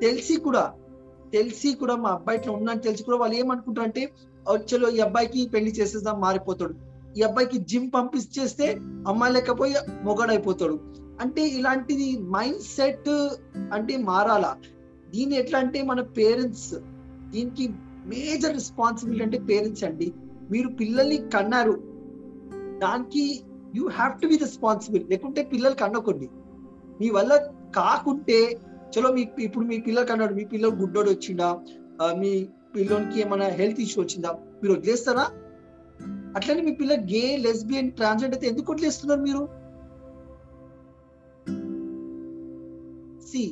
తెలిసి 0.00 0.36
కూడా 0.36 0.72
తెలిసి 1.32 1.72
కూడా 1.72 1.96
మా 1.96 2.10
అబ్బాయి 2.10 2.38
ఇట్లా 2.38 2.52
ఉందని 2.52 2.78
తెలిసి 2.78 3.02
కూడా 3.02 3.18
వాళ్ళు 3.18 3.36
ఏమనుకుంటారు 3.36 3.86
అంటే 3.86 4.12
చలో 4.70 4.90
ఈ 4.90 4.98
అబ్బాయికి 4.98 5.48
పెళ్ళి 5.54 5.70
చేసేద్దాం 5.70 6.20
మారిపోతాడు. 6.20 6.74
ఈ 7.18 7.22
అబ్బాయికి 7.22 7.58
జిమ్ 7.58 7.90
పంపించేస్తే 7.94 8.66
అమ్మాయి 9.08 9.34
లేకపోయి 9.34 9.74
మొగడైపోతాడు 10.04 10.80
అంటే 11.22 11.42
ఇలాంటిది 11.58 12.08
మైండ్ 12.34 12.62
సెట్ 12.76 13.10
అంటే 13.76 13.94
మారాలా? 14.08 14.52
దీన్ని 15.12 15.36
ఎట్లా 15.36 15.58
అంటే 15.64 15.78
మన 15.90 16.00
పేరెంట్స్ 16.18 16.70
దీనికి 17.32 17.64
మేజర్ 18.12 18.54
రెస్పాన్సిబిలిటీ 18.54 19.22
అంటే 19.24 19.38
పేరెంట్స్ 19.50 19.84
అండి. 19.88 20.08
మీరు 20.52 20.68
పిల్లల్ని 20.80 21.18
కన్నారు. 21.34 21.74
దానికి 22.84 23.24
you 23.74 23.84
have 23.88 24.14
to 24.22 24.26
be 24.26 24.36
responsible. 24.36 25.04
లేకుంటే 25.10 25.40
పిల్లలు 25.52 25.74
కన్నకండి 25.74 26.28
మీ 27.00 27.10
వల్ల 27.10 27.32
కాకుంటే 27.76 28.38
చలో 28.94 29.08
మీ 29.16 29.22
ఇప్పుడు 29.48 29.64
మీ 29.64 29.76
పిల్లలు 29.78 30.06
కన్నాడు 30.06 30.34
మీ 30.38 30.44
పిల్లలు 30.44 30.74
గుడ్డోడు 30.80 31.10
వచ్చిందా 31.10 31.48
మీ 32.22 32.32
పిల్లోనికి 32.74 33.20
ఏమైనా 33.20 33.46
హెల్త్ 33.58 33.80
ఇష్యూ 33.84 33.98
వచ్చిందా? 34.02 34.30
మీరు 34.60 34.72
వదిలేస్తారా? 34.74 35.24
అట్లనే 36.36 36.62
మీ 36.62 36.72
పిల్ల 36.80 36.92
గే 37.12 37.22
లెస్బియన్ 37.46 37.90
ట్రాన్స్జెండర్ 37.98 38.38
అయితే 38.38 38.48
ఎందుకు 38.52 38.72
వదిలేస్తున్నారు 38.72 39.22
మీరు? 39.28 39.42
See 43.30 43.42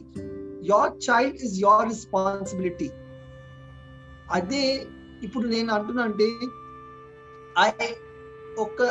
your 0.63 0.93
child 1.11 1.37
is 1.45 1.61
your 1.61 1.89
responsibility 1.89 2.91
అదే 4.31 4.87
ఇప్పుడు 5.23 5.49
నేను 5.49 5.75
అంటున్నా 5.75 6.03
అంటే 6.03 6.29
ఐ 7.59 7.69
ఒక 8.59 8.83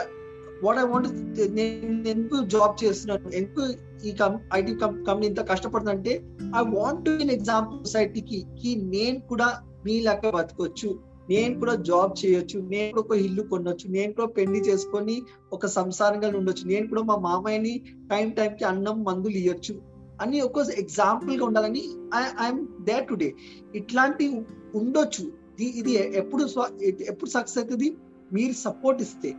వాట్ 0.63 0.79
ఐ 0.79 0.83
వాంట్ 0.83 1.07
నేను 1.53 2.07
ఎందుకు 2.07 2.45
జాబ్ 2.45 2.83
చేస్తున్నాను 2.83 3.29
ఎందుకు 3.29 3.63
ఈ 4.05 4.13
ఐటీ 4.53 4.75
కంపెనీ 4.75 5.27
ఇంత 5.27 5.49
కష్టపడుతుందంటే 5.49 6.13
I 6.55 6.63
want 6.69 7.05
to 7.05 7.11
in 7.11 7.31
example 7.31 7.79
సొసైటీకి 7.83 8.45
కి 8.61 8.75
నేను 8.75 9.19
కూడా 9.19 9.61
మీ 9.85 9.99
లెక్క 9.99 10.29
బతకొచ్చు. 10.29 10.99
నేను 11.29 11.59
కూడా 11.59 11.75
జాబ్ 11.75 12.25
చేయొచ్చు 12.25 12.59
నేను 12.59 12.91
కూడా 12.91 13.07
ఒక 13.07 13.15
ఇల్లు 13.17 13.41
కొనొచ్చు 13.41 13.89
నేను 13.89 14.13
కూడా 14.13 14.27
పెళ్ళి 14.27 14.59
చేసుకొని 14.59 15.15
ఒక 15.53 15.65
సంసారంగా 15.65 16.37
ఉండొచ్చు 16.37 16.65
నేను 16.65 16.87
కూడా 16.87 17.03
మా 17.03 17.15
మామయ్యని 17.17 17.81
టైం 18.11 18.29
టైం 18.29 18.55
కి 18.55 18.63
అన్నం 18.63 19.03
మందులు 19.03 19.37
ఇవ్వచ్చు 19.37 19.73
అని 20.21 20.41
ఒక 20.41 20.57
ఎగ్జాంపుల్గా 20.57 21.45
ఉండాలని 21.45 21.83
ఐఎమ్ 22.15 22.67
దే 22.83 23.05
టుడే 23.09 23.33
ఇట్లాంటి 23.75 24.45
ఉండొచ్చు. 24.75 25.31
ఇది- 25.59 25.75
ఇది 25.75 26.17
ఎప్పుడు 26.17 26.47
ఎప్పుడు 26.83 27.29
సక్సెస్ 27.29 27.57
అవుతుంది? 27.57 27.97
మీరు 28.33 28.53
సపోర్ట్ 28.53 29.01
ఇస్తే. 29.01 29.33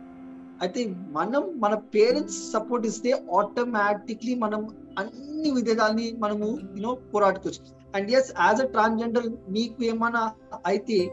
అయితే 0.61 0.95
మనం 1.11 1.59
మన 1.59 1.73
పేరెంట్స్ 1.73 2.51
సపోర్ట్ 2.51 2.87
ఇస్తే 2.87 3.11
ఆటోమేటిక్లీ 3.11 4.35
మనం 4.35 4.67
అన్ని 4.99 5.51
విధాలని 5.51 6.15
మనము 6.19 6.57
you know 6.75 6.97
పోరాడుకోవచ్చు. 7.13 7.79
And 7.95 8.11
yes 8.11 8.33
as 8.41 8.61
a 8.61 8.65
transgender 8.65 9.29
మీకు 9.49 9.83
ఏమైనా 9.83 10.31
అయితే 10.65 11.09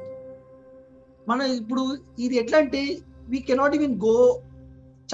మనం 1.28 1.42
ఇప్పుడు 1.42 1.96
ఇది 2.18 2.36
ఎట్లా 2.36 2.58
అంటే 2.58 2.98
వీ 3.28 3.38
కెనాట్ 3.38 3.74
ఈవెన్ 3.74 4.00
గో 4.00 4.40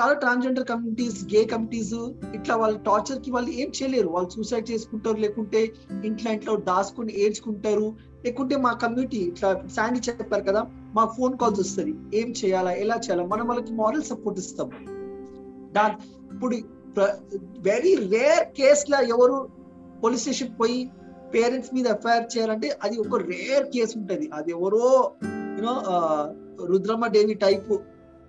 చాలా 0.01 0.13
ట్రాన్స్జెండర్ 0.13 0.67
కమ్యూనిటీస్ 0.67 1.25
గే 1.35 1.45
కమ్యూనిటీస్ 1.45 1.95
ఇట్లా 2.35 2.57
వాళ్ళు 2.57 2.79
టార్చర్కి 2.79 3.31
వాళ్ళు 3.31 3.51
ఏం 3.51 3.69
చేయలేరు. 3.69 4.09
వాళ్ళు 4.09 4.31
సూసైడ్ 4.31 4.71
చేసుకుంటారు 4.71 5.17
లేకుంటే 5.17 5.61
ఇంట్లో 6.05 6.33
ఇంట్లో 6.33 6.57
దాచుకుని 6.57 7.13
ఏడ్చుకుంటారు. 7.21 7.93
లేకుంటే 8.25 8.57
మా 8.57 8.73
కమ్యూనిటీ 8.73 9.17
ఇట్లా 9.17 9.63
శాండీ 9.77 10.01
చెప్పారు 10.01 10.45
కదా 10.45 10.63
మా 10.95 11.05
ఫోన్ 11.05 11.39
కాల్స్ 11.39 11.61
వస్తుంది. 11.61 11.95
ఏం 12.21 12.31
చేయాలా 12.31 12.73
ఎలా 12.73 12.95
చేయాలా? 12.95 13.27
మనం 13.27 13.47
వాళ్ళకి 13.49 13.73
మారల్ 13.73 14.03
సపోర్ట్ 14.03 14.41
ఇస్తాం. 14.41 14.71
దాని 15.73 15.95
ఇప్పుడు 16.33 16.57
వెరీ 17.71 17.95
రేర్ 17.95 18.45
కేసులో 18.59 19.01
ఎవరు 19.03 19.49
పోలీస్ 20.05 20.21
స్టేషన్ 20.21 20.61
పోయి 20.61 20.91
పేరెంట్స్ 21.35 21.75
మీద 21.75 21.87
ఎఫ్ఐఆర్ 21.87 22.27
చేయాలంటే 22.37 22.79
అది 22.83 22.97
ఒక 22.99 23.17
రేర్ 23.17 23.67
కేసు 23.67 23.99
ఉంటుంది. 23.99 24.31
అది 24.35 24.51
ఎవరో 24.51 25.13
you know 25.57 25.75
Rudramma 26.67 27.07
Devi 27.07 27.35
type 27.35 27.73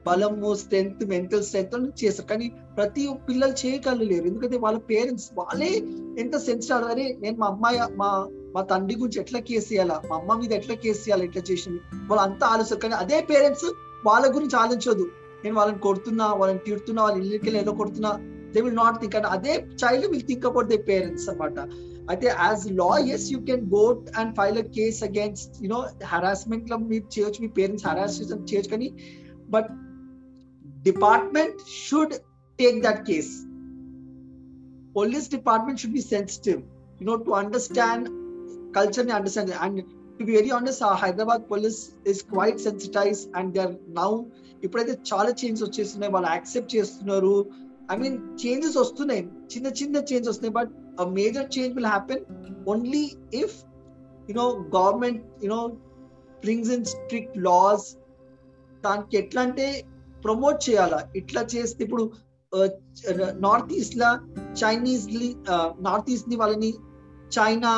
బలము 0.07 0.55
స్ట్రెంత్ 0.55 1.05
మెంటల్ 1.05 1.43
స్ట్రెంత్ 1.43 2.03
చేస్తారు. 2.03 2.27
కానీ 2.27 2.51
ప్రతి 2.77 3.09
పిల్లలు 3.29 3.65
చేయగలలేరు. 3.65 4.25
ఎందుకంటే 4.25 4.57
వాళ్ళ 4.57 4.79
పేరెంట్స్ 4.79 5.29
వాళ్ళే 5.37 5.71
ఎంత 6.19 6.37
సెన్సిటివ్ 6.37 6.83
అరే 6.83 7.17
నేను 7.19 7.37
మా 7.37 7.47
అమ్మాయి 7.47 7.79
మా 7.95 8.27
మా 8.55 8.61
తండ్రి 8.61 8.95
గురించి 8.95 9.19
ఎట్లా 9.21 9.39
కేసు 9.39 9.73
మా 10.09 10.15
అమ్మ 10.15 10.33
మీద 10.33 10.51
ఎట్లా 10.51 10.75
కేసు 10.75 11.09
చేయాలి? 11.09 11.23
ఎట్లా 11.23 11.43
చేసింది? 11.51 11.79
వాళ్ళు 12.07 12.23
అంతా 12.23 12.47
ఆలోచన. 12.47 12.75
కానీ 12.75 12.93
అదే 12.93 13.21
పేరెంట్స్ 13.21 13.65
వాళ్ళ 14.05 14.35
గురించి 14.35 14.55
ఆలోచించదు 14.55 15.07
నేను 15.43 15.55
వాళ్ళని 15.55 15.79
కొడుతున్నా 15.79 16.33
వాళ్ళని 16.33 16.59
తిడుతున్నా 16.59 17.03
వాళ్ళ 17.03 17.17
ఇల్లు 17.23 17.57
ఏదో 17.57 17.71
కొడుతున్నా 17.71 18.19
they 18.53 18.61
will 18.61 18.75
not 18.75 19.01
think 19.01 19.15
and 19.15 19.27
అదే 19.27 19.53
child 19.83 20.07
will 20.11 20.27
think 20.27 20.45
about 20.45 20.67
they 20.67 20.77
parents 20.77 21.29
అనమాట 21.29 21.59
అయితే 22.09 22.27
as 22.27 22.71
law 22.71 22.97
yes 23.15 23.33
you 23.33 23.39
can 23.39 23.65
go 23.73 24.03
and 24.17 24.35
file 24.35 24.57
a 24.57 24.61
case 24.61 25.03
against 25.03 25.63
you know 25.63 25.85
హెరాస్మెంట్లో 26.13 26.77
మీరు 26.77 27.19
చేయొచ్చు. 27.19 27.41
మీ 27.41 27.47
పేరెంట్స్ 27.47 27.87
హెరాస్ 27.87 28.21
చేయొచ్చు 28.21 28.69
కానీ 28.69 28.93
but 29.49 29.67
department 30.83 31.59
should 31.79 32.13
take 32.59 32.79
that 32.85 32.99
case 33.09 33.33
police 34.95 35.27
department 35.29 35.79
should 35.81 35.95
be 35.95 36.03
sensitive, 36.13 36.59
you 36.99 37.05
know, 37.07 37.17
to 37.27 37.31
understand 37.33 38.01
culture 38.73 39.03
and 39.05 39.13
understand. 39.19 39.51
And 39.65 39.77
to 40.17 40.23
very 40.29 40.49
honest 40.57 40.81
ఆ 40.83 40.89
Hyderabad 41.01 41.43
police 41.51 41.77
is 42.11 42.19
quite 42.31 42.59
sensitize 42.65 43.21
and 43.37 43.49
they 43.55 43.61
are 43.63 43.73
now 43.97 44.09
ఇప్పుడైతే 44.63 44.93
చాలా 45.09 45.31
change 45.39 45.61
వచ్చేస్తున్నాయి 45.63 46.11
వాళ్ళు 46.13 46.29
accept 46.29 46.71
చేస్తున్నారు 46.75 47.31
I 47.93 47.95
mean 48.01 48.17
changes 48.43 48.77
వస్తున్నాయి 48.81 49.23
చిన్న 49.53 49.67
చిన్న 49.79 50.03
change 50.11 50.27
వస్తున్నాయి 50.31 50.55
but 50.59 50.71
major 51.17 51.47
change 51.55 51.73
will 51.77 51.89
happen 51.93 52.21
only 52.73 53.03
if 53.41 53.55
you know 54.29 54.45
government 54.77 55.23
you know 55.45 55.59
brings 56.43 56.71
in 56.77 56.85
strict 56.93 57.37
laws 57.47 57.87
దానికి 58.83 59.17
ఎట్లా 59.21 59.41
అంటే 59.47 59.67
ప్రమోట్ 60.25 60.59
చేయాలా? 60.67 60.99
ఇట్లా 61.21 61.41
చేస్తే 61.53 61.83
ఇప్పుడు 61.85 62.03
నార్త్ 63.45 63.73
ఈస్ట్ 63.79 63.97
లా 64.01 64.09
చైనీస్ 64.61 65.05
నార్త్ 65.87 66.11
ఈస్ట్ని 66.15 66.35
వాళ్ళని 66.35 66.71
చైనా 67.37 67.71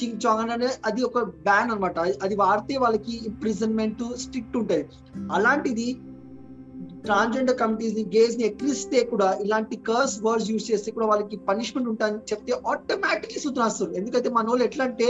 చింగ్ 0.00 0.18
చాంగ్ 0.24 0.52
అనే 0.54 0.68
అది 0.88 1.00
ఒక 1.02 1.18
బ్యాన్ 1.46 1.70
అనమాట 1.72 1.98
అది 2.24 2.34
వాడితే 2.42 2.74
వాళ్ళకి 2.76 3.14
ఇంప్రిజన్మెంట్ 3.30 4.02
స్ట్రిక్ట్ 4.24 4.56
ఉంటది. 4.56 4.84
అలాంటిది 5.36 5.88
ట్రాన్స్జెండర్ 7.06 7.58
కమిటీస్ని 7.60 8.04
గేస్ని 8.14 8.44
ఎక్కిస్తే 8.48 8.98
కూడా 9.12 9.28
ఇలాంటి 9.44 9.76
కర్స్ 9.88 10.16
వర్డ్స్ 10.24 10.50
యూజ్ 10.50 10.66
చేస్తే 10.70 10.90
కూడా 10.90 11.06
వాళ్ళకి 11.06 11.36
పనిష్మెంట్ 11.48 11.88
ఉంటాయని 11.88 12.20
చెప్తే 12.30 12.52
ఆటోమేటిక్లీ 12.72 13.40
సూత్రాస్తారు 13.46 13.92
ఎందుకంటే 14.00 14.30
మన 14.30 14.46
వాళ్ళు 14.48 14.64
ఎట్లా 14.64 14.84
అంటే 14.84 15.08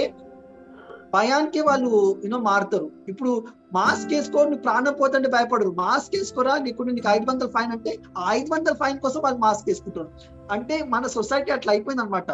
భయానికే 1.14 1.60
వాళ్ళు 1.60 2.20
యూనో 2.24 2.38
మారుతారు. 2.38 2.90
ఇప్పుడు 3.08 3.44
మాస్క్ 3.74 4.12
వేసుకో 4.14 4.38
నువ్వు 4.44 4.62
ప్రాణం 4.66 4.94
పోతుంటే 5.00 5.28
భయపడరు. 5.28 5.70
మాస్క్ 5.70 6.16
వేసుకోరా? 6.16 6.58
నీకు 6.58 6.82
నీకు 6.82 7.08
ఐదు 7.08 7.26
వందల 7.30 7.46
ఫైన్ 7.46 7.72
అంటే 7.72 7.98
ఆ 8.18 8.32
ఐదు 8.32 8.50
వందల 8.54 8.74
ఫైన్ 8.74 8.98
కోసం 8.98 9.20
వాళ్ళు 9.20 9.38
మాస్క్ 9.38 9.68
వేసుకుంటారు. 9.68 10.10
అంటే 10.50 10.84
మన 10.94 11.06
సొసైటీ 11.06 11.52
అట్లా 11.52 11.72
అయిపోయింది 11.72 12.02
అనమాట 12.02 12.30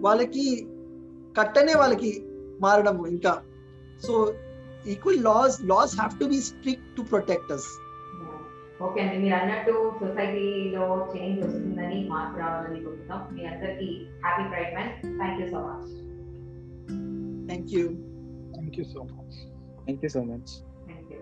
వాళ్ళకి 0.00 0.44
కట్టనే 1.38 1.74
వాళ్ళకి 1.74 2.10
మారడం 2.60 3.06
ఇంకా. 3.06 3.34
So 4.06 4.34
equal 4.86 5.22
laws 5.24 5.56
laws 5.64 5.94
have 5.96 6.20
to 6.20 6.26
be 6.26 6.40
strict 6.40 6.90
to 6.96 7.02
protect 7.02 7.52
us 7.52 7.70
okay 8.82 9.00
అండి 9.00 9.16
మీరు 9.22 9.34
అన్నట్టు 9.34 9.72
సొసైటీలో 10.00 10.84
చేంజ్ 11.14 11.40
వస్తుందని 11.44 11.98
మార్పు 12.12 12.38
రావాలని 12.40 12.80
కోరుతాం 12.84 13.20
మీ 13.34 13.42
అందరికి 13.44 13.88
happy 14.24 14.44
pride 14.52 14.72
man 14.76 14.92
thank 15.18 15.40
you 15.42 15.48
so 15.48 15.60
much 15.66 15.90
thank 17.48 17.68
you 17.74 17.82
thank 18.70 18.78
you 18.78 18.84
so 18.84 19.02
much 19.02 19.36
thank 19.84 20.04
you 20.04 20.08
so 20.08 20.20
much 20.22 20.50
thank 20.86 21.12
you 21.12 21.18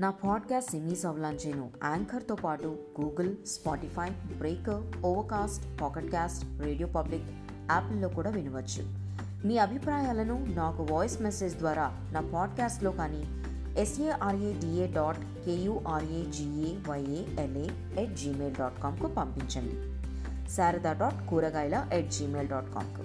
నా 0.00 0.10
పాడ్కాస్ట్ 0.10 0.70
సిమీస్ 0.70 1.06
అవలాంచేను 1.06 1.70
యాంకర్తో 1.84 2.34
పాటు 2.34 2.76
Google 3.00 3.36
Spotify 3.46 4.10
Breaker 4.10 5.04
Overcast 5.04 5.80
Pocket Casts 5.80 6.62
Radio 6.62 6.88
Public 6.88 7.24
యాప్ల్లో 7.70 8.08
కూడా 8.08 8.30
వినవచ్చు. 8.30 8.82
మీ 9.46 9.58
అభిప్రాయాలను 9.58 10.46
నాకు 10.54 10.86
వాయిస్ 10.90 11.22
మెసేజ్ 11.22 11.56
ద్వారా 11.56 12.10
నా 12.12 12.30
పాడ్కాస్ట్లో 12.34 12.90
కానీ 12.90 13.41
ఎస్ఏఆర్ఏడిఏ 13.78 14.86
డాట్ 14.86 15.18
కేయూఆర్ఏజిఏవైఏఎల్ఏ 15.18 18.02
ఎట్ 18.02 18.16
జీమెయిల్ 18.16 18.54
డాట్ 18.54 18.82
కామ్కు 18.82 19.06
పంపించండి. 19.06 19.76
శారదా 20.50 20.92
డాట్ 20.92 21.30
కూరగాయల 21.30 21.88
ఎట్ 21.92 22.10
జీమెయిల్ 22.10 22.48
డాట్ 22.48 22.74
కామ్కు 22.74 23.02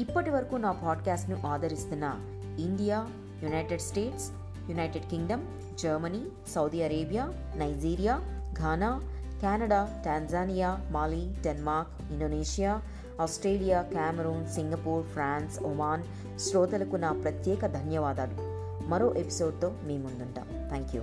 ఇప్పటి 0.00 0.30
వరకు 0.30 0.56
నా 0.56 0.72
పాడ్కాస్ట్ను 0.72 1.46
ఆదరిస్తున్న 1.46 2.14
India 2.58 3.06
United 3.42 3.80
states 3.80 4.30
United 4.70 5.04
Kingdom 5.04 5.42
Germany 5.78 6.26
Saudi 6.54 6.82
Arabia 6.82 7.32
Nigeria 7.56 8.20
Ghana 8.58 9.00
Canada 9.40 10.02
Tanzania 10.06 10.78
మాలి 10.90 11.34
Denmark 11.42 12.12
Indonesia 12.12 12.80
Australia 13.20 13.82
Cameron 13.82 14.46
Singapore 14.46 15.06
France 15.06 15.58
Oman 15.58 16.02
శ్రోతలకు 16.38 16.96
నా 16.96 17.12
ప్రత్యేక 17.12 17.66
ధన్యవాదాలు. 17.66 18.51
మరో 18.88 19.14
ఎపిసోడ్తో 19.14 19.72
మీ 19.86 19.98
ముందుంటాం. 19.98 20.46
Thank 20.68 20.96
you 20.96 21.02